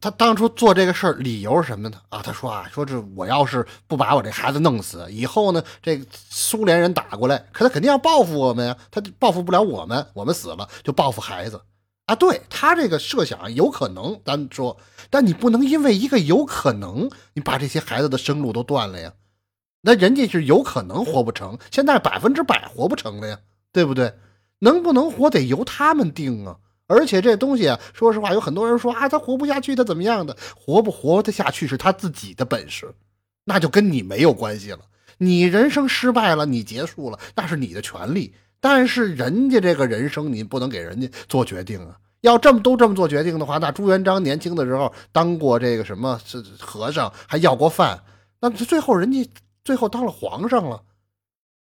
[0.02, 2.00] 他当初做这个事儿理由是什么呢？
[2.10, 8.78] 啊，他说啊，说这我要是不把我这孩子弄死，以后呢，这苏联人打过来，可他肯定要报复我们呀。
[8.92, 11.62] 他报复不了我们，我们死了就报复孩子
[12.06, 12.16] 啊。
[12.16, 14.78] 对他这个设想有可能，咱说，
[15.10, 19.14] 但你不能因为一个有可能，你把这些孩子的生路都断了呀。
[19.82, 23.40] 那人家是有可能活不成，现在百分之百活不成了呀，
[23.72, 24.14] 对不对？
[24.60, 26.58] 能不能活得由他们定啊。
[26.90, 30.36] 而且这东西啊，说实话，有很多人说啊，他活不下去，他怎么样的？
[30.56, 32.92] 活不活得下去是他自己的本事，
[33.46, 34.80] 那就跟你没有关系了。
[35.20, 38.34] 你人生失败了，你结束了，那是你的权利。
[38.60, 41.96] 但是人家这个人生，你不能给人家做决定啊。
[42.22, 48.02] 要这么都这么做决定的话，那朱元璋年轻的时候当过这个什么是和尚，还要过饭，
[48.42, 49.30] 那最后人家
[49.64, 50.82] 最后当了皇上了。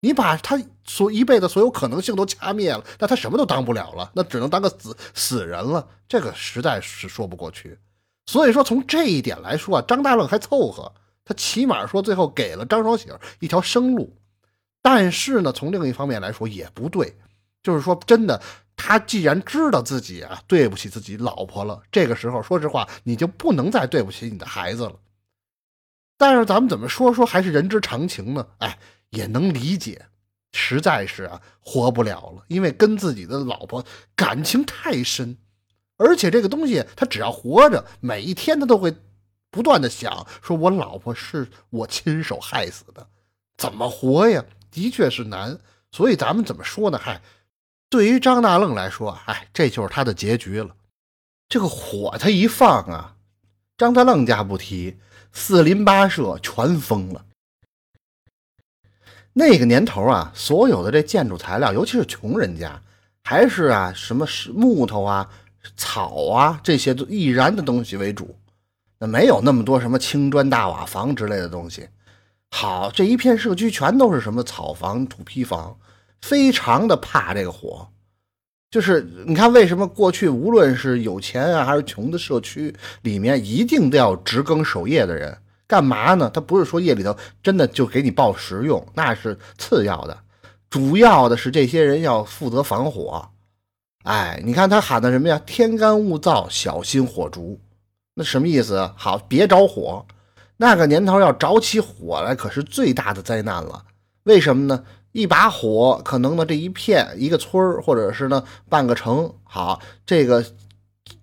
[0.01, 5.85] 你把他所一辈子所有可能性都掐灭了，那他什么都当不了了，那只能当个死死人了。
[6.07, 7.77] 这个实在是说不过去。
[8.25, 10.93] 所以说，从这一点来说啊，张大愣还凑合，
[11.25, 13.09] 他起码说最后给了张双喜
[13.39, 14.15] 一条生路。
[14.81, 17.17] 但是呢，从另一方面来说也不对，
[17.61, 18.41] 就是说真的，
[18.77, 24.95] 他既然知道自己啊对不起自己老婆了，这个时候说实话，你就不能再对不起你的孩子了。
[26.17, 28.47] 但是咱们怎么说说还是人之常情呢？
[28.59, 28.79] 哎。
[29.11, 30.07] 也能理解，
[30.53, 35.37] 实在是啊活不了了，因为跟自己的老婆感情太深，
[35.97, 38.95] 而且这个东西他只要活着，每一天他都会
[39.49, 43.07] 不断的想，说我老婆是我亲手害死的，
[43.57, 44.43] 怎么活呀？
[44.71, 45.59] 的确是难。
[45.91, 46.99] 所以咱们怎么说呢？
[47.01, 47.21] 嗨，
[47.89, 50.75] 对于张大愣来说，哎，这就是他的结局了。
[51.47, 53.15] 这个火他一放啊，
[53.75, 54.99] 张大愣家不提，
[55.31, 57.25] 四邻八舍全疯了。
[59.39, 62.81] 那个年头啊，所有的这建筑材料，尤其是穷人家，
[63.23, 65.29] 还是啊什么是木头啊、
[65.77, 68.35] 草啊这些易燃的东西为主，
[68.99, 71.87] 那没有那么多什么青砖大瓦房之类的东西。
[72.51, 75.77] 好，这一片社区全都是什么草房、土坯房，
[76.21, 77.87] 非常的怕这个火。
[78.69, 85.37] 就是你看，为什么过去无论是有钱啊还是穷的社区里面，一定都要值更守夜的人？
[85.69, 86.31] 干嘛呢？
[86.33, 90.17] 他不是说夜里头真的就给你报时用，那是次要的，
[90.67, 93.29] 主要的是这些人要负责防火。
[94.03, 95.39] 哎，你看他喊的什么呀？
[95.45, 97.59] 天干物燥，小心火烛。
[98.15, 98.91] 那什么意思？
[98.97, 100.03] 好，别着火。
[100.57, 103.85] 那个年头要着起火来，可是最大的灾难了。
[104.23, 104.83] 为什么呢？
[105.11, 110.43] 一把火，可能呢这一片一个村儿，或者是呢半个城，好，这个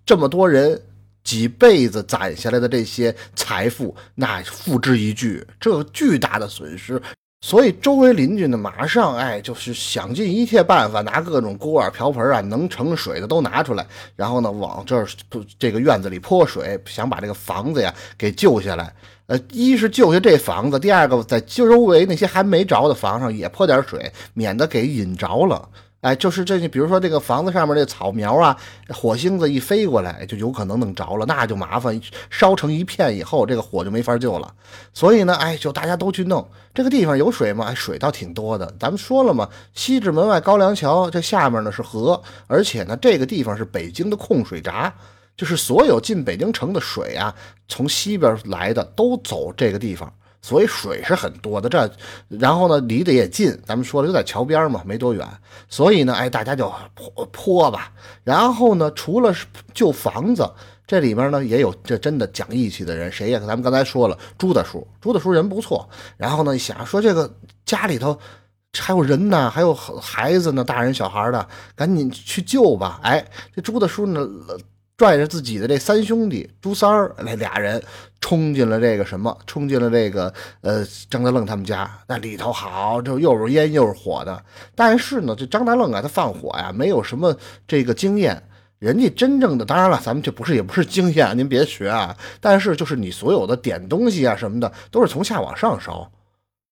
[0.05, 0.81] 这么多人。
[1.27, 7.01] 几辈子攒下来的这些财富，那付之一炬，这巨大的损失。
[7.41, 13.85] 所以周围邻居呢，马上哎，就是想尽一切办法，拿各种锅碗瓢盆啊，能盛水的都拿出来，
[14.15, 15.05] 然后呢，往这儿
[15.59, 18.93] 这个院子里泼水，想把这个房子呀给救下来。
[19.25, 25.67] 呃，一是救下这房子，第二个在周围那些还没着的房上也泼点水，免得给引着了。
[26.07, 28.55] 哎，就是这，比如说这个房子上面这草苗啊，
[28.87, 34.53] 火星子一飞过来，就有可能能着了，那就麻烦，烧成一片以后，这个火就没法救了。
[34.93, 36.47] 所以呢，哎，就大家都去弄。
[36.73, 37.65] 这个地方有水吗？
[37.67, 38.73] 哎，水倒挺多的。
[38.79, 44.93] 咱们说了嘛，西直门外高粱桥，这下面呢是河，而且呢，这个地方是北京的控水闸，
[45.35, 47.35] 就是所有进北京城的水啊，
[47.67, 50.13] 从西边来的都走这个地方。
[50.47, 51.91] 所以水是很多的，这，
[52.29, 55.27] 然后呢，离得也近，咱们说了就在桥边嘛，没多远。
[55.67, 57.91] 所以呢，哎，大家就泼泼吧。
[58.23, 59.35] 然后呢，除了
[59.73, 60.49] 救房子，
[60.87, 63.41] 这里面呢也有这真的讲义气的人，谁呀？
[63.45, 65.89] 咱们刚才说了，朱大叔，朱大叔人不错。
[66.15, 67.29] 然后呢，想说这个
[67.65, 68.17] 家里头
[68.79, 73.01] 还有人呢，还有孩子呢，大人小孩的，赶紧去救吧。
[73.03, 74.25] 哎，这朱大叔呢。
[74.97, 77.81] 拽着自己的这三兄弟朱三儿那俩人
[78.19, 81.87] 冲进了这个什么，冲进了这个呃张大愣他们家。
[82.07, 84.43] 那里头好，就又是烟又是火的。
[84.73, 88.41] 但是呢，这张大愣啊，他放火呀，没有什么这个经验。
[88.79, 92.17] 人家真正的，当然了，咱们这不是也不是经验，您别学啊。
[92.41, 96.11] 但是就是你所有的点东西啊什么的，都是从下往上烧。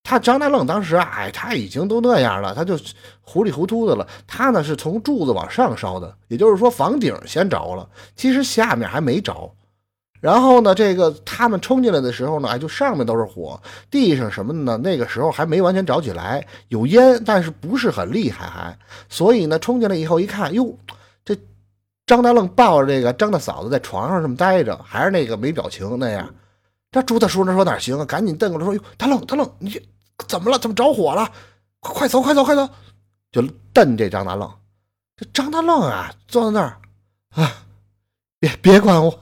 [0.05, 2.77] 他张大愣当时，哎，他已经都那样了，他就
[3.21, 4.07] 糊里糊涂的了。
[4.27, 9.51] 他呢是从柱子往上烧的，也就是说房顶先着了，其实下面还没着。
[10.21, 18.77] 然后呢，这个他们冲进来的时候呢，哎，就上面都是火，地上什么的呢，那个时候还没完全着起来，有烟，但是不是很厉害，还。
[19.09, 20.77] 所以呢，冲进来以后一看，哟，
[21.25, 21.35] 这
[22.05, 26.29] 张大愣抱着这个张大嫂子在床上这么待着，还是那个没表情那样。
[27.01, 28.05] 这朱大叔那说哪行啊？
[28.05, 29.81] 赶紧瞪过来说：“哟，大愣，大愣，你。”
[30.29, 30.57] 怎么了？
[30.57, 31.29] 怎么着火了？
[31.81, 32.69] 快快走，快走，快走！
[33.33, 33.41] 就
[33.73, 34.49] 瞪这张大愣。
[35.17, 36.79] 这张大愣啊，坐在那儿
[37.35, 37.65] 啊，
[38.39, 39.19] 别别管我，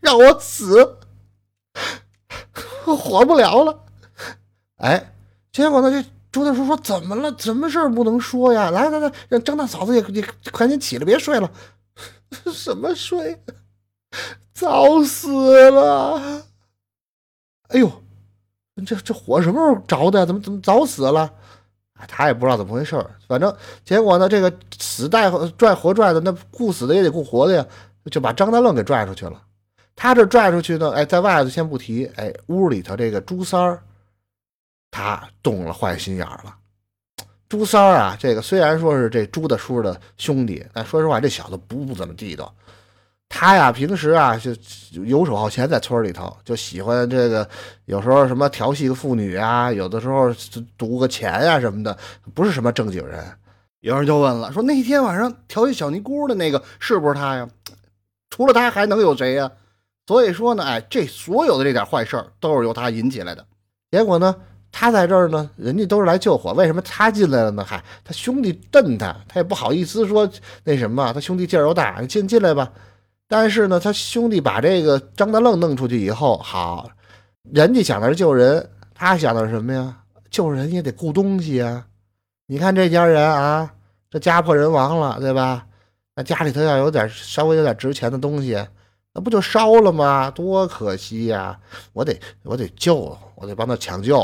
[0.00, 0.98] 让我死，
[2.86, 3.84] 我活不了了。
[4.78, 5.14] 哎，
[5.52, 5.90] 结果呢？
[5.92, 7.32] 这朱大叔说：“怎么了？
[7.38, 8.70] 什么事儿不能说呀？
[8.70, 11.48] 来来来，让张大嫂子也也赶紧起来，别睡了。
[12.52, 13.40] 什么睡？
[14.52, 16.46] 早死了！
[17.72, 17.90] 哎呦！”
[18.86, 20.24] 这这火什么时候着的？
[20.24, 21.30] 怎么怎么早死了？
[22.08, 22.96] 他也不知道怎么回事
[23.28, 23.54] 反正
[23.84, 27.64] 结果呢，这个死带拽活拽的，那雇死的也得顾活的呀，
[28.10, 29.40] 就把张大愣给拽出去了。
[29.94, 33.80] 他这拽出去呢，哎，在外头先不提，哎，屋里头这个朱三儿，
[34.90, 36.56] 他动了坏心眼了。
[37.48, 42.52] 朱三儿啊，这个虽然说是这朱大叔的兄弟，但说实话，这小子不不怎么地道。
[43.34, 44.38] 他呀，平时啊
[44.92, 47.48] 就游手好闲，在村里头就喜欢这个，
[47.86, 50.30] 有时候什么调戏个妇女啊，有的时候
[50.76, 51.96] 赌个钱啊什么的，
[52.34, 53.24] 不是什么正经人。
[53.80, 57.48] 有人就问了，说那天晚上调戏小尼姑的那个是不是他呀？
[58.28, 59.50] 除了他还能有谁呀？
[60.06, 63.42] 所以说呢，哎，这所有的这点坏事都是由他引起来的。
[63.90, 64.36] 结果呢，
[64.70, 67.64] 他在这儿呢，人家都是来救火，为什么他进来了呢？
[67.66, 70.30] 嗨，他兄弟瞪他，他也不好意思说
[70.64, 72.70] 那什么，他兄弟劲儿又大，进进来吧。
[73.32, 76.90] 但是呢，他兄弟把这个张大愣弄出去以后，好，
[77.50, 79.96] 人家想的是救人，他想的是什么呀？
[80.30, 81.86] 救人也得顾东西啊。
[82.48, 83.72] 你看这家人啊，
[84.10, 85.64] 这家破人亡了，对吧？
[86.14, 88.62] 那家里头要有点稍微有点值钱的东西，
[89.14, 90.30] 那不就烧了吗？
[90.30, 91.58] 多可惜呀！
[91.94, 94.20] 我得我得救，我得帮他抢救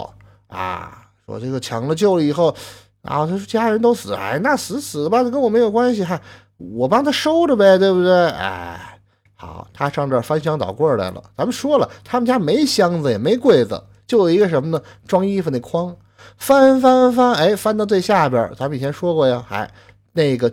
[0.49, 1.09] 啊！
[1.25, 2.55] 说这个抢了救了以后，
[3.01, 6.21] 啊，他说家人都死，哎，那死死吧，跟我没有关系，还
[6.59, 8.27] 我帮他收着呗，对不对？
[8.33, 8.98] 哎，
[9.41, 11.23] 好，他上这儿翻箱倒柜来了。
[11.37, 14.83] 咱们说了，他们家没箱子也没柜子，就有一个什么呢？
[15.07, 15.97] 装衣服那筐。
[16.37, 19.71] 翻翻翻，哎，翻到最下边，咱们以前说过呀，哎，
[20.13, 20.53] 那个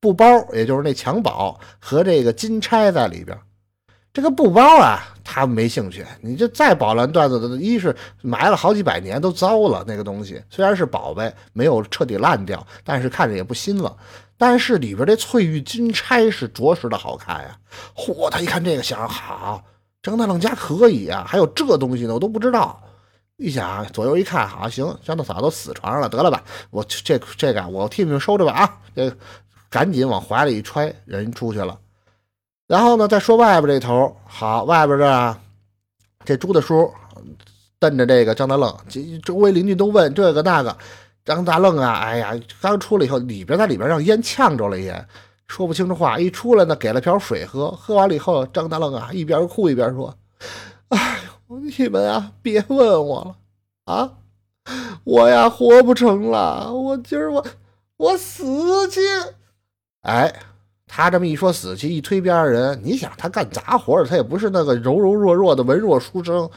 [0.00, 3.38] 布包，也就是那襁褓和这个金钗在里边。
[4.12, 6.04] 这个布包啊，他没兴趣。
[6.20, 13.96] 你这再宝蓝缎子的，一是埋了好几百年都糟了，那个东西虽然是宝贝，没有彻底烂掉，但是看着也不新了。
[14.40, 17.58] 但是里边这翠玉金钗是着实的好看呀。
[17.94, 19.62] 嚯，他一看这个，想好，
[20.02, 22.82] 张大愣家可以啊，还有这东西呢，我都不知道。
[23.36, 28.78] 一想，左右一看，好行，张大嫂都死床上了，得了吧，我这这个我替你们收着吧啊！
[28.96, 29.14] 这
[29.68, 31.78] 赶紧往怀里一揣，人出去了。
[32.66, 35.36] 然后呢，再说外边这头，好，外边这
[36.24, 36.90] 这朱大叔
[37.78, 40.74] 瞪着这个张大愣，这周围邻居都问这个那个，
[41.30, 45.06] 张大愣啊，哎呀，刚出来以后，里边在里边让烟呛着了也，
[45.46, 46.18] 说不清楚话。
[46.18, 50.12] 一出来呢，给了瓢水喝，喝完了以后，张大愣啊一边哭一边说
[50.90, 51.30] ：“哎呦。”
[51.78, 54.12] 你们啊，别问我了啊！
[55.02, 56.72] 我呀，活不成了。
[56.72, 57.44] 我今儿我
[57.96, 59.00] 我死去。
[60.02, 60.32] 哎，
[60.86, 66.48] 他这么一说死去，一推边人，你想他干杂活他也不是那个柔柔弱弱的文弱书生，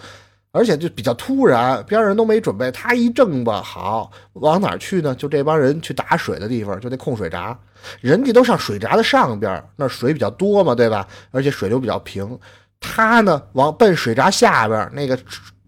[0.54, 5.14] 而且就比较突然，边上人都没准备，他一正吧，好往哪儿去呢？
[5.16, 7.58] 就这帮人去打水的地方，就那控水闸，
[8.02, 11.08] 人家都上水闸的上边，那水比较多嘛，对吧？
[11.32, 12.40] 而且水流比较平。
[12.80, 15.18] 他呢，往奔水闸下边那个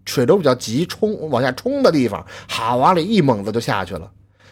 [0.04, 4.08] 水流比较急，冲往下冲的地方，好往里一猛子就下去了。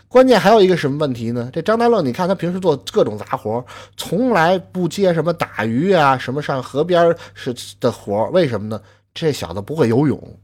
[0.09, 1.49] 关键还有一个什么问题呢？
[1.53, 3.65] 这张大愣，你看他平时做各种杂活，
[3.97, 8.81] 从来不接什么打鱼啊，什么上河边是的活，为什么呢？
[9.15, 10.39] 这小子不会游泳，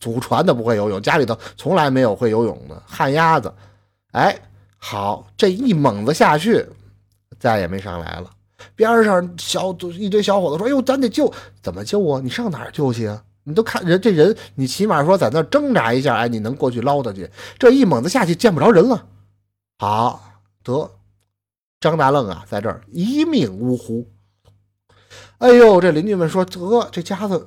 [0.00, 3.52] 祖传的不会游泳，家里头从来没有会游泳的旱鸭子。
[4.12, 4.38] 哎，
[4.78, 6.64] 好，这一猛子下去，
[7.38, 8.30] 再也没上来了。
[8.74, 11.30] 边上小一堆小伙子说：“哎呦，咱得救，
[11.60, 12.20] 怎么救啊？
[12.22, 13.22] 你上哪儿救去啊？
[13.44, 17.30] 你都看人这人，你起码说在那挣扎一下，哎，你能过去捞他去？
[17.58, 19.06] 这一猛子下去，见不着人了。
[19.78, 20.20] 好
[20.64, 20.90] 得，
[21.80, 24.08] 张大愣啊，在这儿一命呜呼。
[25.38, 27.46] 哎呦，这邻居们说得这家子，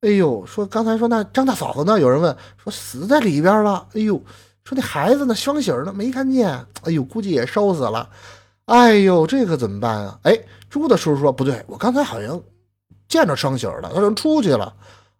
[0.00, 1.98] 哎呦，说刚才说那张大嫂子呢？
[1.98, 3.88] 有人问说死在里边了。
[3.94, 4.14] 哎呦，
[4.64, 5.34] 说那孩子呢？
[5.34, 5.92] 双喜呢？
[5.92, 6.48] 没看见。
[6.82, 8.08] 哎呦，估计也烧死了。”
[8.66, 10.18] 哎呦，这可怎么办啊？
[10.22, 10.38] 哎，
[10.68, 12.40] 朱大叔说不对，我刚才好像
[13.08, 14.74] 见着双喜了，他说出去了。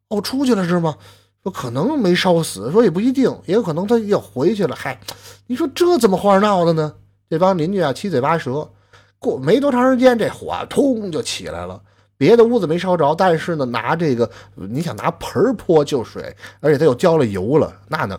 [0.08, 0.94] 哦，出去了是吗？
[1.42, 4.76] 说可能没烧死，说也不一定，也有可能他要回去了。
[4.76, 5.00] 嗨，
[5.46, 6.94] 你说这怎么话闹的呢？
[7.28, 8.70] 这帮邻居啊，七嘴八舌。
[9.18, 11.82] 过没多长时间，这火通就起来了。
[12.18, 18.18] 别的屋子没烧着，但是呢，拿这个你想拿盆泼就水，而且他又浇了油了，那能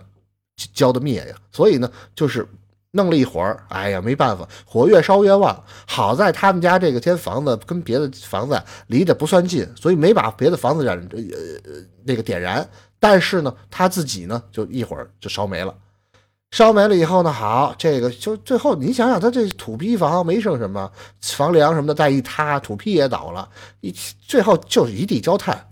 [0.73, 1.35] 浇得灭呀？
[1.51, 2.47] 所以呢，就是。
[2.91, 5.63] 弄了一会儿，哎呀，没办法，火越烧越旺。
[5.85, 11.21] 好在他们家这个间房子跟别的房子离得不算近，所以没把别的房子燃呃
[12.03, 12.67] 那个点燃。
[12.99, 15.71] 但是呢，他自己呢就一会儿就烧没了。
[16.51, 20.91] 烧没了以后呢，好，这个就最后你想想，他这土坯房没剩什么，
[21.21, 23.47] 房梁什么的再一塌，土坯也倒了，
[23.81, 23.93] 一
[24.27, 25.67] 最后就是一地焦炭。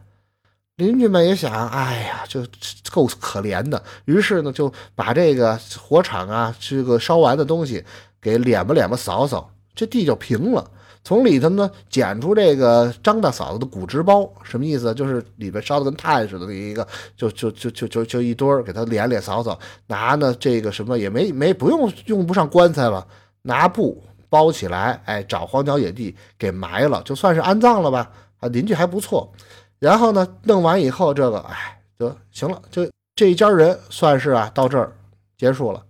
[0.75, 2.45] 邻居们也想，哎呀，就
[2.91, 3.84] 够可怜的。
[4.05, 7.84] 于是呢，就把这个火场啊，这个烧完的东西
[8.21, 10.69] 给敛吧敛吧扫扫，这地就平了。
[11.08, 14.93] 从里头呢捡出这个张大嫂子的骨殖包，什么意思？
[14.93, 16.86] 就是里边烧的跟炭似的那一个，
[17.16, 19.58] 就就就就就就一堆儿，给他敛敛扫扫。
[19.86, 23.08] 拿呢这个什么也没没不用用不上棺材了，
[23.43, 28.12] 拿布包起来，哎，找荒郊野地给埋了，就算是安葬了吧。
[28.41, 29.32] 啊，邻居还不错。
[29.80, 32.86] 然后呢，弄完以后，这个哎，得行了，就
[33.16, 34.93] 这一家人算是啊，到这儿
[35.38, 35.86] 结束了。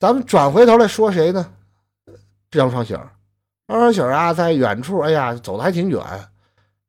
[0.00, 1.52] 咱们转回头来说谁呢？
[2.50, 2.96] 张双喜，
[3.70, 6.02] 张双喜儿啊，在远处，哎呀，走的还挺远，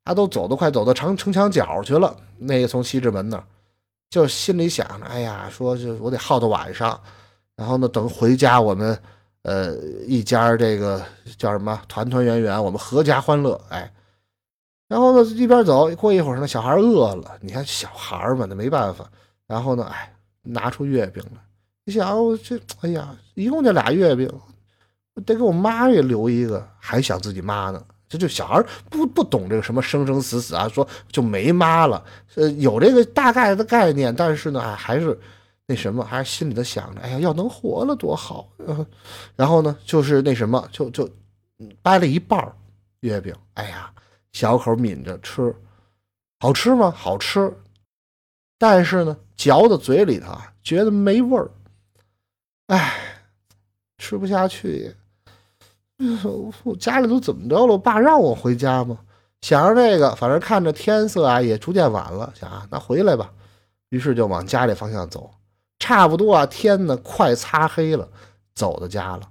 [0.03, 2.15] 他都走得快，走到城城墙角去了。
[2.37, 3.43] 那个从西直门那儿，
[4.09, 6.99] 就心里想着，哎呀，说就我得耗到晚上，
[7.55, 8.97] 然后呢，等回家，我们
[9.43, 9.75] 呃
[10.07, 11.01] 一家这个
[11.37, 13.91] 叫什么团团圆圆，我们阖家欢乐，哎。
[14.87, 17.37] 然后呢，一边走，过一会儿呢，小孩饿了。
[17.39, 19.09] 你看小孩嘛，那没办法。
[19.47, 21.41] 然后呢，哎，拿出月饼来。
[21.85, 22.13] 你想，
[22.43, 24.29] 这，哎呀，一共就俩月饼，
[25.25, 26.67] 得给我妈也留一个。
[26.79, 32.03] 还想自己妈呢，这就小孩不不懂这个什么生生死死啊，说就没妈了。
[32.35, 35.17] 呃，有这个大概的概念，但是呢，还是
[35.67, 38.49] 那什么，还是心里头想着，哎呀，要能活了多好。
[39.35, 41.09] 然后呢，就是那什么，就就
[41.81, 42.53] 掰了一半
[43.01, 43.93] 月饼，哎呀，
[44.33, 45.55] 小口抿着吃，
[46.39, 46.91] 好吃吗？
[46.91, 47.53] 好吃，
[48.57, 51.51] 但是呢，嚼到嘴里头觉得没味儿，
[52.67, 53.23] 哎，
[53.97, 54.95] 吃不下去。
[56.63, 57.73] 我家里都怎么着了？
[57.73, 58.97] 我爸让我回家吗？
[59.41, 63.31] 想着这个，反正看着天色啊也逐渐晚了，想啊，那回来吧。
[63.89, 65.31] 于是就往家里方向走。
[65.79, 68.07] 差不多啊，天呢快擦黑了，
[68.53, 69.21] 走到家了。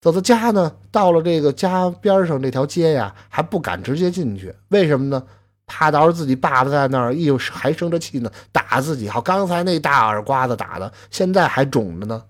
[0.00, 4.54] 走到家呢，到了这个家边上这条街呀，还不敢直接进去。
[4.68, 5.22] 为什么呢？
[5.66, 9.08] 怕到时候自己爸爸在那儿，又还生着气呢，打自己。
[9.08, 12.22] 好，刚才那大耳刮子打的，现在还肿着呢。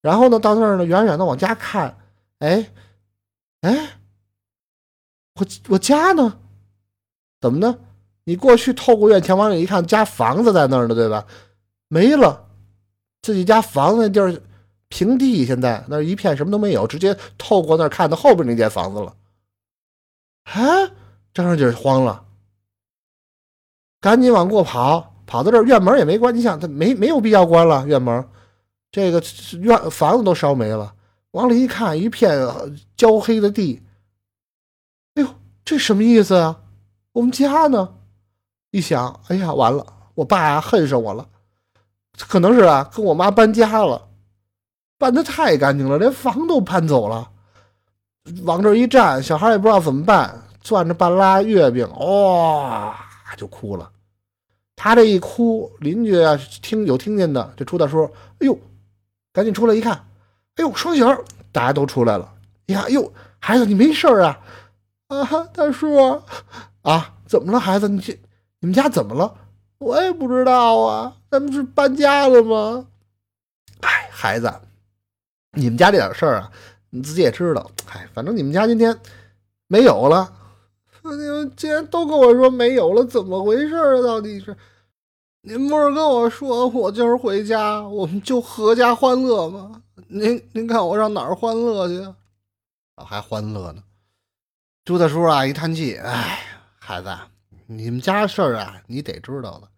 [0.00, 1.96] 然后呢，到那儿呢，远远的往家看，
[2.38, 2.68] 哎。
[3.62, 3.98] 哎，
[5.34, 6.38] 我我家呢？
[7.40, 7.78] 怎么呢？
[8.24, 11.26] 你过去透过院墙往里一看，家房子在那儿呢，对吧？
[11.88, 12.48] 没了，
[13.22, 14.42] 自己家房子那地儿
[14.88, 19.14] 平地，现在那一片什么都没有，直接透过那儿看到后边那间房子了。
[20.44, 20.90] 啊！
[21.32, 22.24] 张双喜慌了，
[24.00, 28.26] 赶紧往过跑，跑到这儿院门也没关，你想他没没有必要关了院门，
[28.90, 29.22] 这个
[29.60, 30.95] 院房子都烧没了。
[31.36, 32.48] 往里一看，一片
[32.96, 33.82] 焦黑的地。
[35.16, 35.28] 哎呦，
[35.66, 36.62] 这什么意思啊？
[37.12, 37.96] 我们家呢？
[38.70, 41.28] 一想，哎呀，完了，我爸呀恨上我了，
[42.16, 44.08] 可能是啊，跟我妈搬家了，
[44.96, 47.30] 搬的太干净了，连房都搬走了。
[48.44, 52.96] 往这一站，小孩也不知道怎么办，攥着半拉月饼，哇，
[53.36, 53.92] 就哭了。
[54.74, 58.04] 他这一哭，邻居啊听有听见的，这出大叔，
[58.38, 58.58] 哎呦，
[59.34, 60.02] 赶紧出来一看。
[60.56, 62.34] 哎呦，双喜儿，大家都出来了。
[62.66, 64.40] 呀，哎呦，孩子，你没事啊？
[65.08, 66.20] 啊，大叔，
[66.82, 67.88] 啊，怎么了，孩子？
[67.88, 68.12] 你这
[68.60, 69.34] 你们家怎么了？
[69.78, 71.16] 我也不知道啊。
[71.30, 72.86] 咱们是搬家了吗？
[73.82, 74.52] 哎，孩子，
[75.52, 76.50] 你们家这点事儿啊，
[76.90, 77.70] 你自己也知道。
[77.92, 78.98] 哎，反正你们家今天
[79.68, 80.32] 没有了。
[81.02, 84.02] 你们既然都跟我说没有了，怎么回事啊？
[84.02, 84.56] 到底是？
[85.42, 89.82] 您不是跟我说，我今儿回家，我们就阖家欢乐吗？
[90.08, 92.00] 您您看我上哪儿欢乐去？
[92.94, 93.82] 啊，还欢乐呢！
[94.84, 96.40] 朱大叔啊，一叹气，哎，
[96.78, 97.14] 孩子，
[97.66, 99.68] 你们家事儿啊，你得知道了。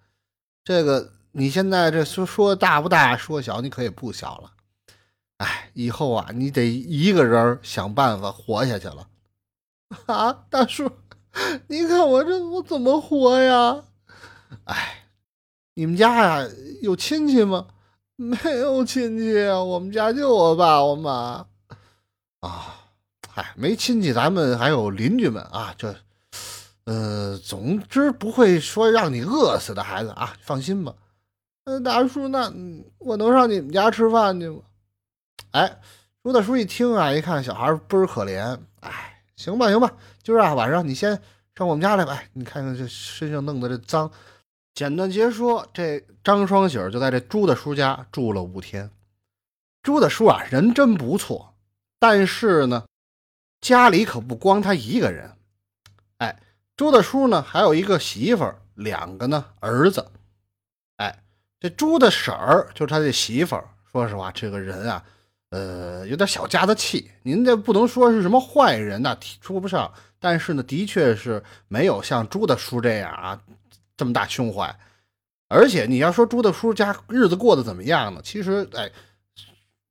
[0.62, 4.52] 这个你现在这说说大不大，说小你可也不小了。
[5.38, 9.08] 哎，以后啊，你得一个人想办法活下去了。
[10.06, 10.90] 啊，大叔，
[11.68, 13.82] 你看我这我怎么活呀？
[14.64, 15.06] 哎，
[15.74, 16.48] 你们家呀
[16.82, 17.68] 有亲戚吗？
[18.20, 21.46] 没有亲戚，我们家就我爸我妈
[22.40, 22.74] 啊，
[23.28, 25.94] 嗨，没亲戚，咱们还有邻居们啊，这，
[26.82, 30.92] 呃，总之不会说让你饿死的孩子啊，放心吧。
[31.62, 32.52] 嗯，大叔，那
[32.98, 34.62] 我能上你们家吃饭去吗？
[35.52, 35.80] 哎，
[36.24, 39.92] 朱大叔一听啊，一看小孩倍儿可怜，哎，行吧，行吧，
[40.24, 41.22] 今儿啊晚上你先
[41.54, 44.10] 上我们家来吧，你看看这身上弄的这脏。
[44.78, 48.88] 简短截说，这张双喜就在这朱大叔家住了五天。
[49.82, 51.56] 朱大叔啊，人真不错，
[51.98, 52.84] 但是呢，
[53.60, 55.32] 家里可不光他一个人。
[56.18, 56.38] 哎，
[56.76, 60.12] 朱大叔呢，还有一个媳妇儿，两个呢儿子。
[60.98, 61.24] 哎，
[61.58, 63.68] 这朱大婶儿就是他这媳妇儿。
[63.90, 65.04] 说实话，这个人啊，
[65.50, 67.10] 呃，有点小家子气。
[67.24, 69.92] 您这不能说是什么坏人呐，说不上。
[70.20, 73.42] 但是呢，的确是没有像朱大叔这样啊。
[73.98, 74.74] 这么大胸怀，
[75.48, 78.20] 而且你要说朱大叔家日子过得怎么样呢？
[78.22, 78.90] 其实，哎，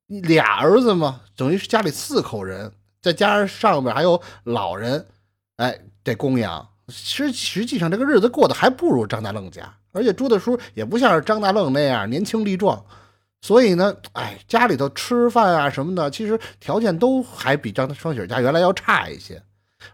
[0.08, 5.06] 俩儿子嘛，等于是家里四口人，再加上上面还有老人，
[5.58, 6.70] 哎，得供养。
[6.88, 9.72] 实实际上，这个日子过得还不如张大愣家。
[9.92, 12.86] 而且朱大叔也不像是张大愣那样年轻力壮，
[13.42, 19.44] 所以呢，哎，家里头吃饭啊什么的，其实条件都还比张双喜家原来要差一些。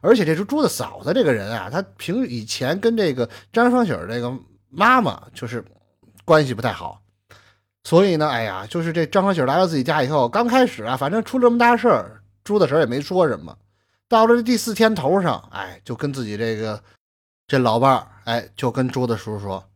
[0.01, 4.33] 而且这是朱的嫂子这个人啊，她平以前跟这个张双喜这个
[4.69, 5.63] 妈妈就是
[6.25, 7.01] 关系不太好，
[7.83, 13.57] 所以呢，哎呀，就是这张双喜来到自己家以后，刚开始啊，反正出这么大事儿，朱的婶也没说什么。
[14.07, 16.81] 到了这第四天头上，哎，就跟自己这个
[17.47, 19.69] 这老伴儿，哎，就跟朱的叔说：“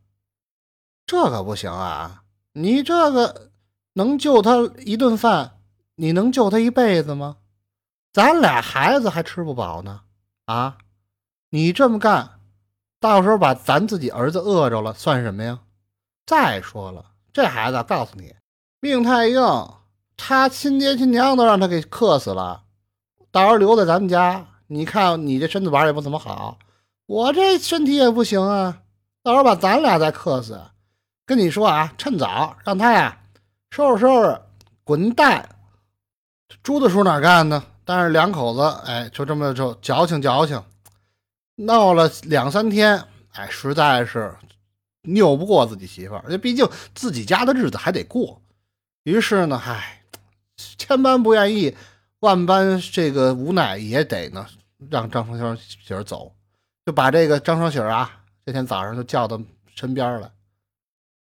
[1.06, 3.50] 这可不行啊，你这个
[3.94, 5.58] 能救他一顿饭，
[5.96, 7.38] 你能救他一辈子吗？”
[8.12, 10.00] 咱俩孩子还吃不饱呢，
[10.46, 10.78] 啊！
[11.50, 12.40] 你这么干，
[13.00, 15.60] 到时候把咱自己儿子饿着了，算什么呀？
[16.26, 18.34] 再说了，这孩子告诉你，
[18.80, 19.40] 命太硬，
[20.16, 22.64] 他亲爹亲娘都让他给克死了，
[23.30, 26.58] 到时候留在咱们家，你看你这身子板也不怎么好，
[27.06, 28.82] 我这身体也不行啊，
[29.22, 30.60] 到时候把咱俩再克死。
[31.24, 33.20] 跟你说啊，趁早让他呀
[33.70, 34.40] 收拾收拾，
[34.82, 35.48] 滚蛋！
[36.62, 37.62] 朱大叔哪干呢？
[37.88, 40.62] 但是两口子，哎，就这么就矫情矫情，
[41.54, 44.36] 闹了两三天，哎，实在是
[45.04, 48.42] 拗不过自己媳妇儿，毕竟自己家的日子还得过。
[49.04, 50.02] 于是呢，唉，
[50.76, 51.74] 千般不愿意，
[52.20, 54.46] 万般这个无奈，也得呢
[54.90, 56.30] 让张双喜儿走，
[56.84, 59.40] 就把这个张双喜儿啊，这天早上就叫到
[59.74, 60.30] 身边来，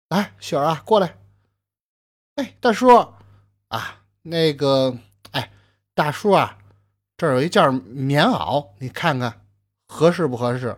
[0.09, 1.15] 来，喜儿啊，过来。
[2.36, 2.89] 哎，大叔
[3.70, 4.97] 啊，那个，
[5.97, 6.59] 大叔啊，
[7.17, 9.41] 这儿有一件棉袄，你看看
[9.87, 10.77] 合适不合适？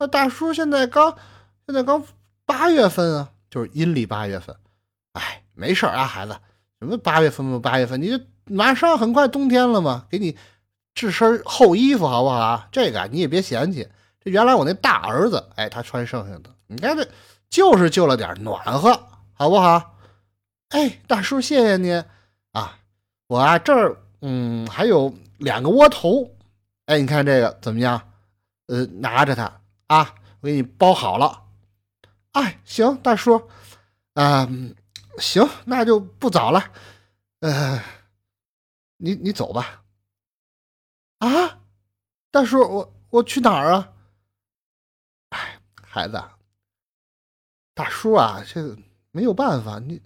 [0.00, 1.16] 那大叔现在刚，
[1.64, 2.02] 现在刚
[2.44, 4.56] 八月份啊，就是阴历八月份。
[5.12, 6.36] 哎，没事啊，孩子，
[6.80, 8.02] 什么八月份不八月份？
[8.02, 10.36] 你就马上很快冬天了嘛，给你
[10.92, 12.68] 制身厚衣服好不好啊？
[12.72, 17.08] 这个你也别嫌弃，这原来我那大儿子，哎，他穿剩下的，你看这
[17.48, 19.00] 就是就了点暖和，
[19.34, 19.94] 好不好？
[20.70, 22.02] 哎，大叔，谢谢您
[22.50, 22.80] 啊！
[23.28, 26.34] 我啊这儿，嗯，还有两个窝头。
[26.86, 28.12] 哎，你看这个怎么样？
[28.66, 31.44] 呃，拿着它啊，我给你包好了。
[32.32, 33.48] 哎，行，大叔，
[34.14, 34.48] 啊，
[35.18, 36.72] 行，那就不早了。
[37.40, 37.82] 呃，
[38.96, 39.84] 你你走吧。
[41.18, 41.60] 啊，
[42.30, 43.92] 大叔，我我去哪儿啊？
[45.30, 46.22] 哎，孩子，
[47.74, 48.76] 大叔啊，这
[49.10, 50.02] 没有办法，你。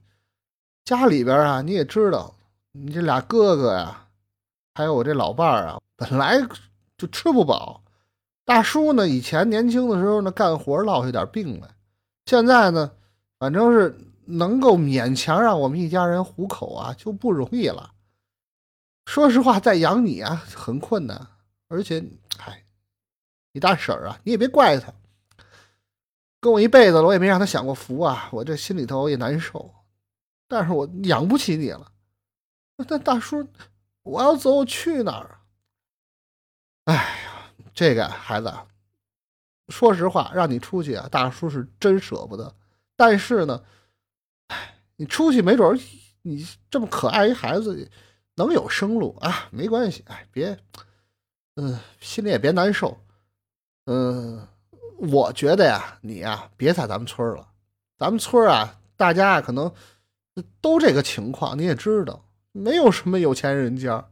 [0.82, 2.34] 家里边啊，你也知道，
[2.72, 4.08] 你这俩哥哥呀，
[4.74, 6.38] 还有我这老伴儿啊，本来
[6.96, 7.82] 就吃不饱。
[8.44, 11.68] 大叔呢，以前年轻的时候呢，干活落下点病来，
[12.26, 12.92] 现在呢，
[13.38, 17.92] 反正是能够勉强让我们一家人糊口啊，就不容易了。
[19.06, 21.26] 说实话，再养你啊，很困难。
[21.68, 22.04] 而且，
[22.38, 22.64] 哎，
[23.52, 24.92] 你大婶儿啊，你也别怪他，
[26.40, 29.72] 跟我一辈子了，我也没让他享过福啊，我这心里头也难受。
[30.48, 31.92] 但是我养不起你了，
[32.89, 33.47] 那大叔，
[34.03, 35.41] 我要走，我去哪儿？
[36.85, 38.53] 哎呀，这个孩子，
[39.68, 42.55] 说实话，让你出去啊，大叔是真舍不得。
[42.97, 43.62] 但是呢，
[44.49, 45.78] 哎，你出去没准
[46.22, 47.91] 你这么可爱一孩子
[48.35, 50.59] 能有生路啊，没关系，哎，别，
[51.57, 52.99] 嗯，心里也别难受。
[53.87, 54.47] 嗯，
[54.99, 57.49] 我觉得呀，你呀，别在咱们村了，
[57.99, 59.72] 咱们村啊，大家啊可能。
[60.62, 64.09] 都这个情况，你也知道，没有什么有钱人家，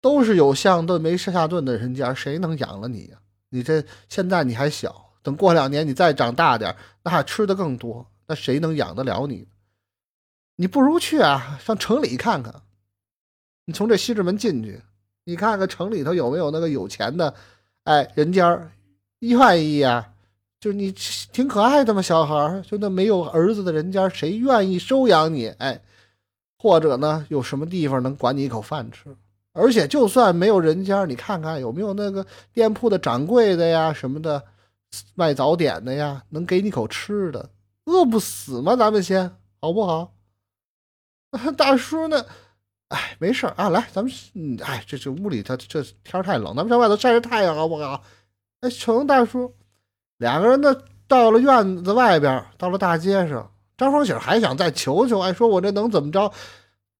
[0.00, 3.18] 都是有上顿没下顿的人家，谁能养了你呀？
[3.50, 9.48] 你这现在你还小，等过两年你再长大点，那还吃的更多，那谁能养得了你？
[10.56, 12.62] 你不如去啊，上城里看看。
[13.64, 14.82] 你从这西直门进去，
[15.24, 17.34] 你看看城里头有没有那个有钱的，
[17.84, 18.70] 哎，人家
[19.20, 20.08] 愿意啊。
[20.60, 25.48] 就是你挺可爱的嘛，小孩，就那没有儿子的人家，谁愿意收养你？
[25.48, 25.82] 哎，
[26.62, 29.16] 或者呢，有什么地方能管你一口饭吃？
[29.52, 34.40] 而且就算没有人家，你看看有没有那个店铺的掌柜的呀，什么的，
[35.16, 37.50] 卖早点的呀，能给你口吃的，
[37.86, 38.76] 饿不死吗？
[38.76, 39.28] 咱们先
[39.60, 40.14] 好不好？
[41.58, 42.24] 大叔呢？
[42.88, 44.12] 哎，没事啊，来，咱们，
[44.62, 48.04] 哎，这这屋里他这天太冷，咱们上外头晒晒太阳好不好？
[48.60, 49.52] 哎，成，大叔。
[50.18, 50.74] 两个人呢，
[51.08, 56.32] 到了院子外边，到了大街上，张双喜还想再求求，哎，说我这能怎么着？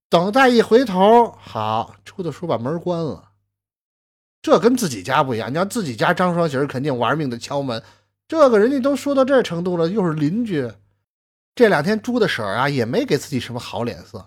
[0.08, 3.30] 等再一回头，好，朱的叔把门关了。
[4.42, 7.82] 这跟自己家不一样，你要自己家，张双喜肯定玩命的敲门。
[8.26, 10.72] 这个人家都说到这程度了，又是邻居，
[11.54, 14.26] 这两天朱的婶儿啊也没给自己什么好脸色。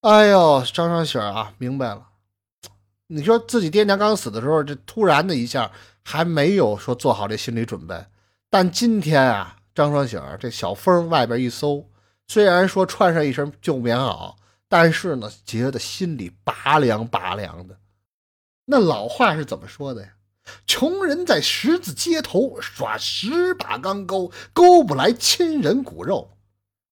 [0.00, 2.06] 哎呦，张双喜啊，明白了。
[3.06, 5.70] 你说自己爹娘刚死的时候，这突然的一下。
[6.10, 8.06] 还没有说做好这心理准备，
[8.48, 11.88] 但今天啊，张双喜儿这小风外边一搜，
[12.26, 14.34] 虽然说穿上一身旧棉袄，
[14.66, 17.78] 但是呢，觉得心里拔凉拔凉的。
[18.64, 20.08] 那老话是怎么说的呀？
[20.66, 26.30] 穷人在十字街头耍十把钢钩，勾不来亲人骨肉；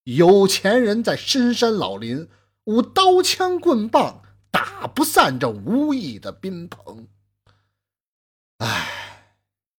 [0.05, 2.29] 有钱人在深山老林
[2.67, 4.23] 舞刀枪棍棒，
[4.53, 7.09] 打不散这无义的宾朋。
[8.59, 8.93] 唉。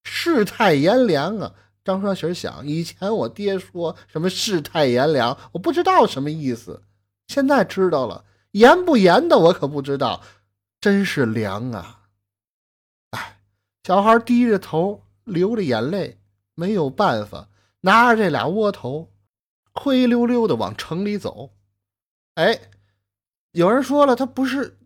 [0.04, 1.54] 世态炎凉啊！
[1.88, 6.84] 张双喜想，以前我爹说什么世态炎凉，我不知道什么意思，
[7.30, 10.22] 现在知道了，严不严的我可不知道，
[10.82, 12.10] 真是凉啊！
[13.12, 13.40] 哎，
[13.86, 16.20] 小孩低着头，流着眼泪，
[16.56, 17.48] 没有办法，
[17.80, 19.14] 拿着这俩窝头，
[19.72, 21.52] 灰溜溜的往城里走。
[22.36, 22.60] 哎，
[23.54, 24.78] 有人说了，他不是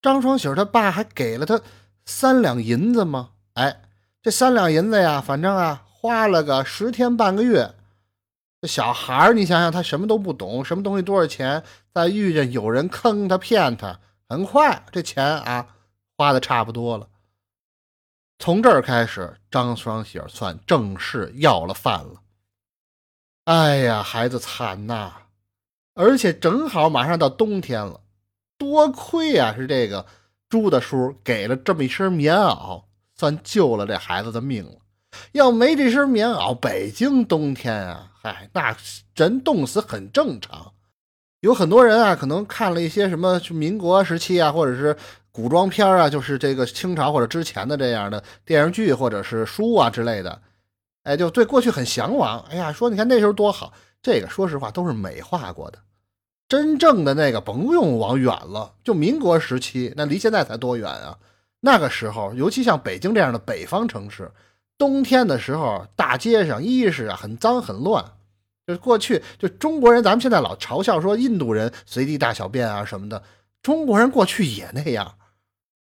[0.00, 1.60] 张双喜他爸还给了他
[2.06, 3.32] 三两银子吗？
[3.52, 3.82] 哎。
[4.22, 7.74] 这三两银子呀，反正啊，花了个十天半个月，
[8.60, 13.98] 这小孩儿，你想想，他什么都不懂，什么东西多少钱，再遇见有人坑他骗他，
[14.28, 15.66] 很快这钱啊
[16.16, 17.08] 花的差不多了。
[18.38, 22.22] 从这儿开始，张双喜算正式要了饭了。
[23.46, 25.12] 哎呀，孩子惨呐！
[25.94, 28.00] 而且正好马上到冬天了，
[28.56, 30.06] 多亏啊是这个
[30.48, 32.84] 朱大叔给了这么一身棉袄，
[33.16, 34.78] 算救了这孩子的命了。
[35.32, 38.76] 要没这身棉袄，北京冬天啊，嗨，那
[39.14, 40.72] 人冻死很正常。
[41.40, 44.96] 有很多人啊，可能看了一些什么民国时期啊，或者是
[45.30, 50.40] 古装片啊，就是这个清朝或者之前的这样的电视剧或者是书啊之类的，
[51.04, 52.40] 哎，就对过去很向往。
[52.50, 55.78] 哎呀，说你看那时候多好，这个说实话都是美化过的。
[56.48, 61.18] 真正的那个甭用往远了，就民国时期，那离现在才多远啊？
[61.60, 64.30] 那个时候，尤其像北京这样的北方城市，
[64.78, 68.04] 冬天的时候，大街上一是啊很脏很乱，
[68.66, 73.22] 就是过去就中国人，咱们现在老嘲笑说印度人随地大小便啊什么的，
[73.62, 75.14] 中国人过去也那样。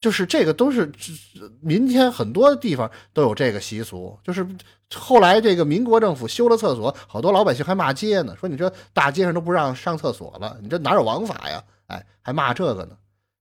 [0.01, 0.91] 就是这个都是
[1.61, 4.43] 民间很多地方都有这个习俗，就是
[4.95, 11.63] 后来这个民国政府修了厕所，好多老百姓还骂街呢，说你这大街上都不让上厕所了，你这哪有王法呀？
[11.85, 12.97] 哎，还骂这个呢，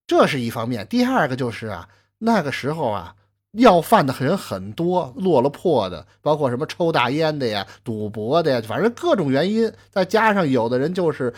[0.06, 0.86] 这是一方面。
[0.86, 1.88] 第二个就是啊，
[2.18, 3.14] 那个时候啊，
[3.52, 11.34] 要饭的人很多，落了魄的，包括什么抽大烟的呀、赌博的呀，反正各种原因，再加上有的人就是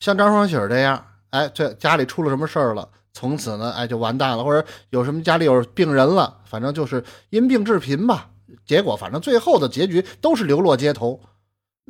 [0.00, 2.88] 像张双喜这样，哎，这家里出了什么事儿了。
[3.12, 8.30] 从此呢，哎，就完蛋了，或者有什么家里有病人了，反正就是因病致贫吧。
[8.64, 11.20] 结果反正最后的结局都是流落街头。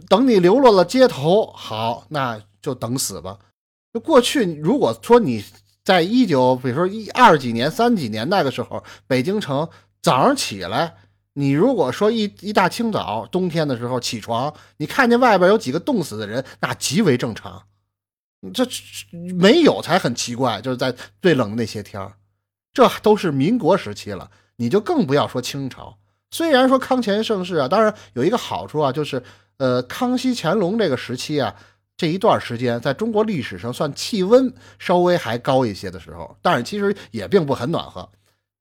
[0.09, 3.39] 等你流落了街头，好，那就等死吧。
[3.93, 5.43] 就过去，如果说你
[5.87, 9.69] 在一九，比如说一二几年、三几年那个时候，北京城
[10.03, 10.97] 早上起来，
[11.35, 17.63] 你如果说一一大清早冬天的时候起床，你看见外边有几个冻死的人，那极为正常。
[18.53, 18.67] 这
[19.37, 22.13] 没有才很奇怪，就是在最冷的那些天，
[22.73, 25.99] 这都是民国时期了，你就更不要说清朝。
[26.33, 29.23] 虽然说康乾盛世啊，当然有一个好处啊，就是
[29.59, 31.55] 呃，康熙、乾隆这个时期啊，
[31.97, 38.09] 这一段时间在中国历史上算气温稍微还高一些的时候，但是其实也并不很暖和。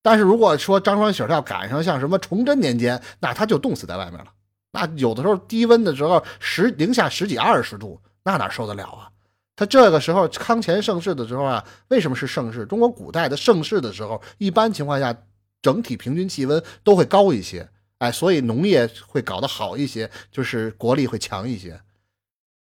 [0.01, 4.27] 但是如果说张双喜要赶上像什么崇祯年间，那他就冻死在外面了。
[4.71, 9.09] 那有的时候低温的时候十零下十几二十度，那哪受得了啊？
[9.55, 12.65] 他这个时候康乾盛世的时候啊，为什么是盛世？
[12.65, 15.15] 中国古代的盛世的时候，一般情况下，
[15.61, 17.69] 整体平均气温都会高一些，
[17.99, 21.81] 哎，所以农业会搞得好一些，就是国力会强一些。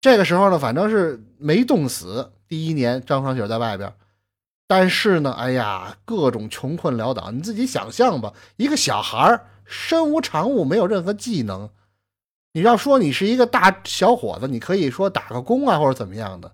[0.03, 2.33] 这个时候呢，反正是没冻死。
[2.49, 3.95] 第一年，张双喜在外边，
[4.67, 11.71] 但是呢，哎呀，各种穷困潦倒，你自己想象吧，一个小孩身无长物，没有任何技能，
[12.53, 16.53] 你要说你是一个大小伙子，你可以说打个工啊，或者怎么样的。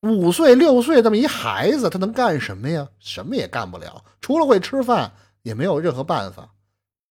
[0.00, 2.88] 五岁六岁这么一孩子，他能干什么呀？
[2.98, 5.12] 什么也干不了，除了会吃饭，
[5.42, 6.54] 也没有任何办法。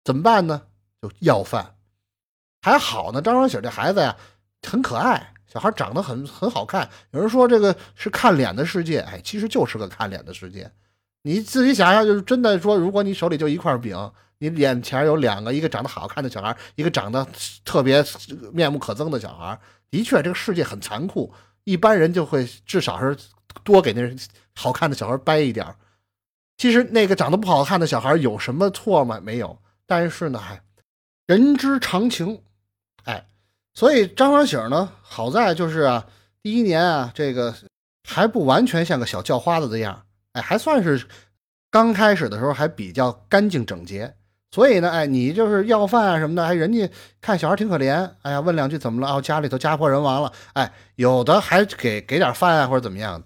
[0.02, 0.62] 怎么办呢？
[1.02, 1.76] 就要饭。
[2.62, 4.16] 还好呢，张双喜这孩子呀，
[4.66, 6.88] 很可爱，小孩长得很很好看。
[7.10, 10.70] 有人说这个是看脸的世界，哎，其实就是个看脸的世界。
[11.22, 13.96] 你自己想想，就是真的说，如果你手里就一块饼，
[14.38, 17.26] 你眼前有两个，一个长得好看的小孩，一个长得
[17.64, 18.04] 特别
[18.52, 19.58] 面目可憎的小孩，
[19.90, 21.32] 的确，这个世界很残酷。
[21.64, 23.14] 一般人就会至少是
[23.64, 24.16] 多给那
[24.54, 25.66] 好看的小孩掰一点
[26.56, 29.20] 其实那个长得不好看的小孩有什么错吗？
[29.22, 29.58] 没有。
[29.86, 30.40] 但是呢，
[31.26, 32.42] 人之常情，
[33.04, 33.26] 哎，
[33.74, 36.06] 所以张双喜呢，好在就是啊，
[36.42, 37.54] 第一年啊，这个
[38.08, 40.02] 还不完全像个小叫花子的样
[40.32, 41.06] 哎，还算是
[41.70, 44.14] 刚开始的时候还比较干净整洁。
[44.52, 46.90] 所以呢，哎，你就是要饭啊什么的，哎，人家
[47.20, 49.14] 看小孩挺可怜，哎呀，问两句怎么了？
[49.14, 53.22] 哦，家里头家破人亡了，哎，有的还给给点饭啊或者怎么样，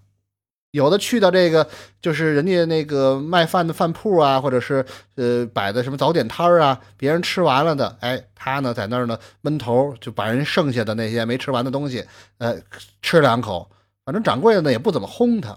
[0.74, 1.64] 有的去到这个
[2.02, 12.04] 就是人家那个卖饭的饭铺啊，或者是呃摆的什么早点摊儿啊，别人吃完了的，哎，他呢在那儿呢闷头就把人剩下的那些没吃完的东西，
[12.38, 12.56] 呃，
[13.02, 13.70] 吃两口，
[14.04, 15.56] 反正掌柜的呢也不怎么轰他。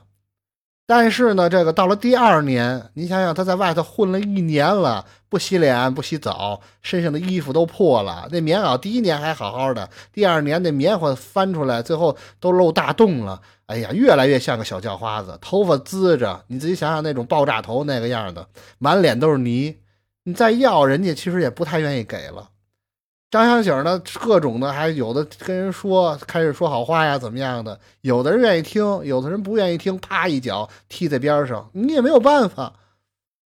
[0.90, 8.30] 但是呢，这个到了第二年，你想想，他在外头混了一年了，不洗脸不洗澡，身上的衣服都破了。
[8.32, 13.42] 那棉袄第一年还好好的，第二年那棉花翻出来，最后都漏大洞了。
[13.66, 18.48] 哎呀，越来越像个小叫花子，头发滋着，你自己想想那种爆炸头那个样的，
[18.80, 19.76] 满脸都是泥。
[20.24, 22.50] 你再要人家，其实也不太愿意给了。
[23.30, 27.78] 张香喜呢，各种的，还有的跟人说，开始说好话呀，怎么样的？
[28.02, 32.74] 有的人愿意听，有的人不愿意听，啪一脚踢在边上，你也没有办法。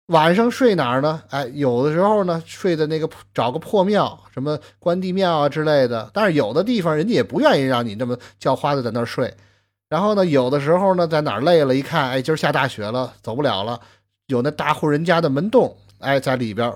[0.08, 1.22] 晚上睡哪儿呢？
[1.30, 6.10] 哎，有的时候呢，睡在那个找个破庙，什么关帝庙啊之类的。
[6.12, 9.32] 但是有的地方人家也不愿意让你这么叫花子在那儿睡。
[9.88, 13.80] 然后呢，有的时候呢，在哪儿累了，一看，哎，今儿下大雪了，走不了了，
[14.26, 16.74] 有那大户人家的门洞，哎，在里边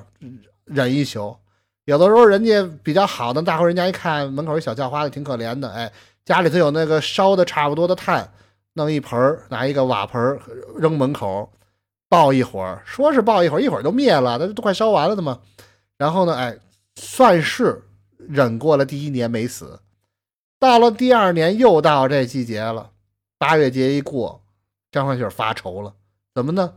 [0.66, 1.36] 忍一宿。
[1.86, 5.92] 有的时候人家比较好的大户人家一看门口一小叫花的挺可怜的，哎，
[6.24, 8.32] 家里头有那个烧的差不多的炭，
[8.74, 10.40] 弄一盆拿一个瓦盆
[10.78, 11.52] 扔门口。
[12.10, 15.40] 抱一会儿，说是抱一会儿，一会儿就灭了，那都快烧完了的嘛。
[15.98, 16.56] 然后呢，哎，
[16.96, 17.82] 算是
[18.20, 19.80] 忍过了第一年没死。
[20.60, 22.92] 到了第二年，又到这季节了，
[23.40, 24.44] 八月节一过，
[24.92, 25.96] 张欢喜发愁了，
[26.36, 26.76] 怎么呢？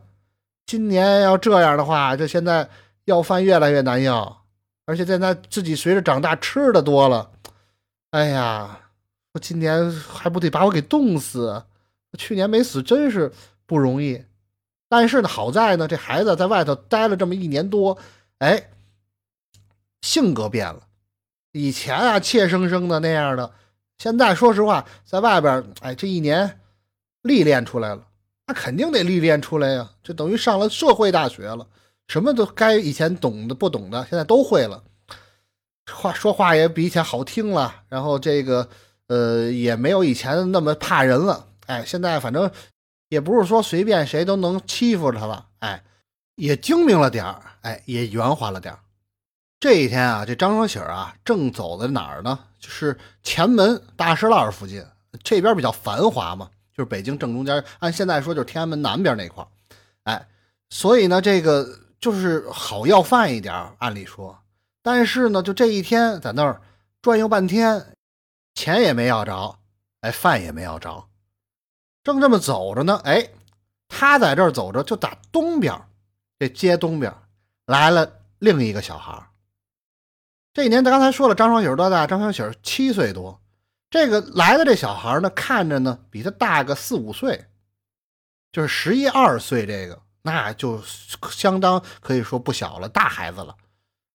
[0.64, 2.70] 今年要这样的话，这现在
[3.04, 4.44] 要饭越来越难要，
[4.87, 7.30] 而且现在自己随着长大吃的多了，
[8.12, 8.80] 哎呀，
[9.32, 11.64] 我今年还不得把我给冻死？
[12.16, 13.30] 去年没死，真是
[13.66, 14.24] 不容易。
[14.89, 17.99] 但是呢，好在呢，这孩子在外头待了这么一年多，
[18.39, 18.70] 哎，
[20.01, 20.87] 性格变了。
[21.53, 23.53] 以前啊，怯生生的那样的，
[23.99, 26.61] 现在说实话，在外边，哎，这一年
[27.22, 28.07] 历练出来了。
[28.47, 31.66] 那肯定得历练出来呀，这等于上了社会大学了，
[32.09, 34.82] 什么都该以前懂的不懂的，现在都会了。
[35.92, 38.68] 话说话也比以前好听了，然后这个
[39.07, 41.46] 呃，也没有以前那么怕人了。
[41.66, 42.50] 哎，现在反正。
[43.09, 45.80] 也不是说随便谁都能欺负他了，哎，
[46.34, 48.80] 也精明了点儿，哎，也圆滑了点儿。
[49.61, 52.36] 这一天啊，这张双喜啊，正走在哪儿呢？
[52.59, 54.84] 就是前门大石栏附近，
[55.22, 59.46] 这边比较繁华嘛，就是北京正中间，按现在说就是天安门南边那块儿，
[60.02, 60.26] 哎，
[60.68, 64.38] 所以呢，这个就是好要饭一点，按理说，
[64.82, 66.61] 但是呢，就这一天在那儿
[67.03, 67.94] 转悠半天，
[68.55, 69.59] 钱也没要着，
[70.01, 71.09] 哎，饭也没要着。
[72.05, 73.30] 正这么走着呢，哎，
[73.88, 75.74] 他在这儿走着，就打东边，
[76.38, 77.12] 这街东边
[77.66, 79.26] 来了另一个小孩
[80.55, 82.07] 这一年，他刚才说了，张双喜多大？
[82.07, 83.40] 张双喜七岁多。
[83.90, 87.47] 这个来的这小孩呢，看着呢比他大个四五岁，
[88.53, 89.66] 就是十一二岁。
[89.66, 90.83] 这个那就
[91.31, 93.55] 相当可以说不小了，大孩子了。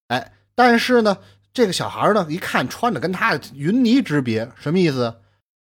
[0.09, 1.17] 哎，但是呢，
[1.53, 5.21] 这个小孩呢，一看穿着跟他云泥之别，什么意思？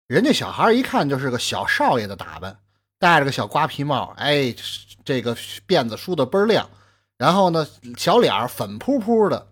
[0.06, 2.58] 人家小孩一看就是个小少爷的打扮，
[2.98, 4.54] 戴着个小瓜皮帽，哎，
[5.04, 5.36] 这个
[5.68, 6.68] 辫子梳的倍儿亮，
[7.18, 7.68] 然后呢，
[7.98, 9.46] 小脸粉扑扑的，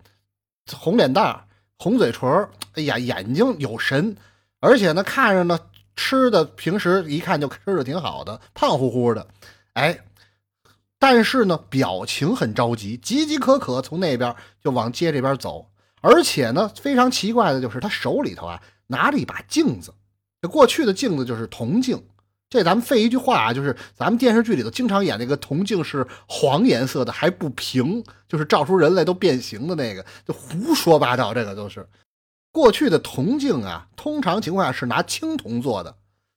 [0.73, 4.17] 红脸蛋红嘴唇哎呀，眼睛有神，
[4.59, 5.59] 而且呢，看着呢，
[5.95, 9.27] 吃的平时一看就吃的挺好的，胖乎乎的，
[9.73, 9.99] 哎，
[11.01, 15.65] 但是呢，表情很着急，急急可可从那边就往街这边走，
[15.99, 19.95] 而且呢，非常奇怪的就是他手里头啊拿着一把镜子。
[20.39, 22.03] 这过去的镜子就是铜镜，
[22.51, 31.33] 这咱们废一句话啊，就是咱们电视剧里头经常演那个铜镜是黄颜色的，还不平，就是照出人类都变形的那个，就胡说八道。
[31.33, 31.89] 这个都是
[32.51, 35.95] 过去的铜镜啊，通常情况下是拿青铜做的。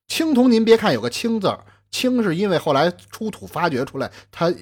[0.09, 1.65] 青铜您别看有个青字儿，
[1.95, 4.53] 青是因为后来出土发掘出来，它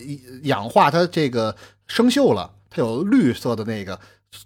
[0.43, 1.57] 氧化它这个
[1.87, 3.99] 生锈了，它有绿色的那个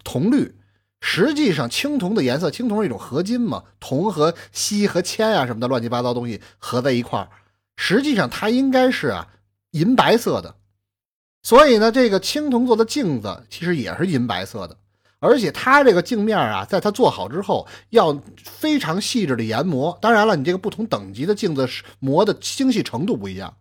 [0.05, 0.55] 铜绿。
[1.01, 7.27] 实际上，青铜的颜色，青铜是一种合金嘛，铜和锡和铅啊什么的乱七八糟东西合在一块儿，
[7.75, 9.27] 实际上它应该是啊
[9.71, 10.55] 银白色的。
[11.43, 14.77] 所以呢，这个青铜做的镜子其实也是银白色的，
[15.19, 19.97] 而且它这个镜面啊，在它做好之后要非常细致的研磨。
[20.01, 21.67] 当然了，你这个不同等级的镜子
[21.99, 23.53] 磨的精细程度不一样。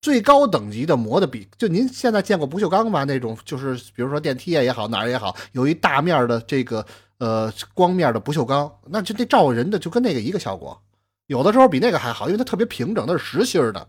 [0.00, 3.04] 最高等级的磨的比就您现在见过不锈钢吧？
[3.04, 6.84] 那种就是比如说电梯啊也好哪儿也好，有一大面的这个
[7.18, 10.78] 呃光面的不锈钢，那就那照人的就跟那个一个效果。
[11.26, 13.88] 有的时候比那个还好，因为它特别平整，它是实心的。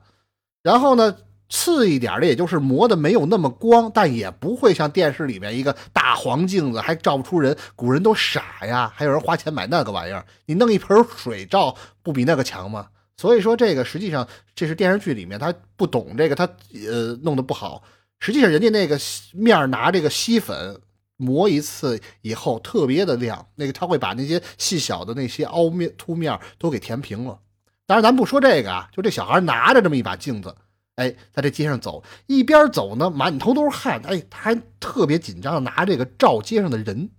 [0.64, 1.18] 然后呢，
[1.50, 7.56] 次一点的也就是磨的没有那么光，但也不会像电视里面一个大黄镜子还照不出人。
[7.76, 12.88] 古人都傻呀，还有人花钱买那个玩意儿，你弄一盆水照不比那个强吗？
[13.18, 16.46] 所以说这个实际上这是电视剧里面他不懂这个，他
[16.90, 17.84] 呃弄得不好。
[18.20, 19.00] 实际上人家那个
[19.34, 20.82] 面拿这个锡粉
[21.18, 27.40] 磨一次以后特别的亮，那个他会把那些细小的那些凹面凸面都给填平了。
[27.86, 30.56] 当然咱不说这个啊，就这小孩拿着这么一把镜子，
[30.96, 37.12] 哎，在这街上走，一边走呢满头都是汗，哎，他还特别紧张的拿这个照街上的人，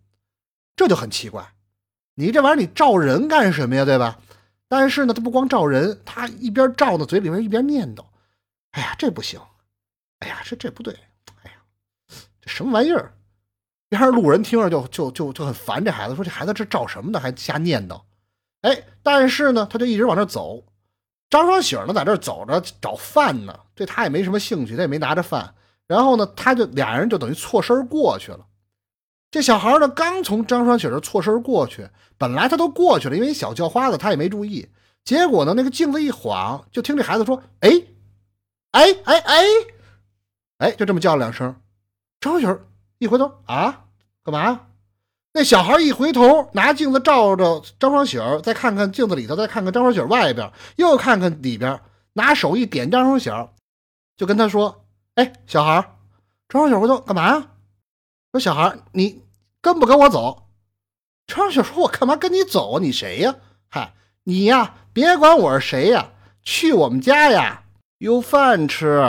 [0.74, 1.52] 这就很奇怪，
[2.14, 4.18] 你这玩意儿你照人干什么呀，对吧？
[4.68, 8.04] 但是呢，他不光照人，他一边照呢，嘴里面一边念叨
[8.72, 9.40] ：“哎呀，这不行！
[10.18, 10.92] 哎呀，这这不对！
[11.42, 11.56] 哎呀，
[12.40, 13.12] 这什么玩意儿？”
[13.88, 17.20] 边上路人听着就就就就很烦这孩子，说：“这孩子这照什么呢？
[17.20, 18.02] 还瞎念叨。”
[18.62, 20.64] 哎，但是呢，他就一直往这走。
[21.30, 25.54] 张双喜呢，在这走着找饭呢，对他也没什么兴趣，他也没拿着饭。
[25.86, 28.46] 然后呢，他就俩人就等于错身过去了。
[29.30, 34.68] 这小孩呢，刚从张双喜这错身过去，本来他都过去了，因为小叫花子他也没注意。
[35.04, 37.70] 结果呢，那个镜子一晃，就听这孩子说：“哎，
[38.72, 39.44] 哎哎哎，
[40.58, 41.54] 哎，就这么叫了两声。”
[42.18, 42.60] 张双喜
[42.98, 43.84] 一回头啊，
[44.24, 44.62] 干嘛？
[45.34, 51.78] 那小孩一回头，拿镜子照着张双喜再看看镜子里头，再看看张双喜外边，又看看里边，
[52.14, 53.30] 拿手一点张双喜
[54.16, 54.86] 就跟他说
[55.16, 55.96] ：“哎，小孩
[56.48, 57.48] 张小雪回头干嘛呀？
[58.32, 59.22] 说小孩你
[59.60, 60.48] 跟不跟我走？”
[61.28, 62.78] 张小雪说：“我干嘛跟你走？
[62.78, 63.36] 你谁呀？
[63.68, 63.92] 嗨，
[64.24, 66.12] 你呀，别管我是谁呀，
[66.42, 67.64] 去我们家呀，
[67.98, 69.02] 有饭吃。”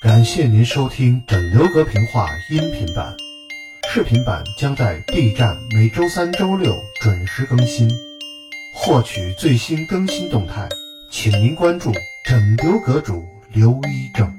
[0.00, 3.14] 感谢您收听枕流阁评话音频版，
[3.90, 7.88] 视频版将在 B 站每周三、周六准时更新。
[8.74, 10.68] 获取最新更新动态，
[11.10, 11.90] 请您关注
[12.26, 14.30] 整流阁主刘一正。